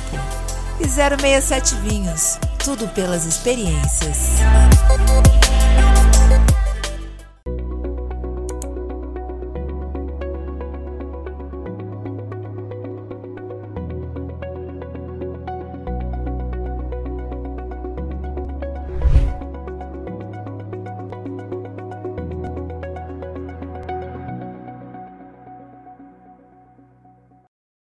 [0.79, 4.41] E 067 Vinhos, tudo pelas experiências.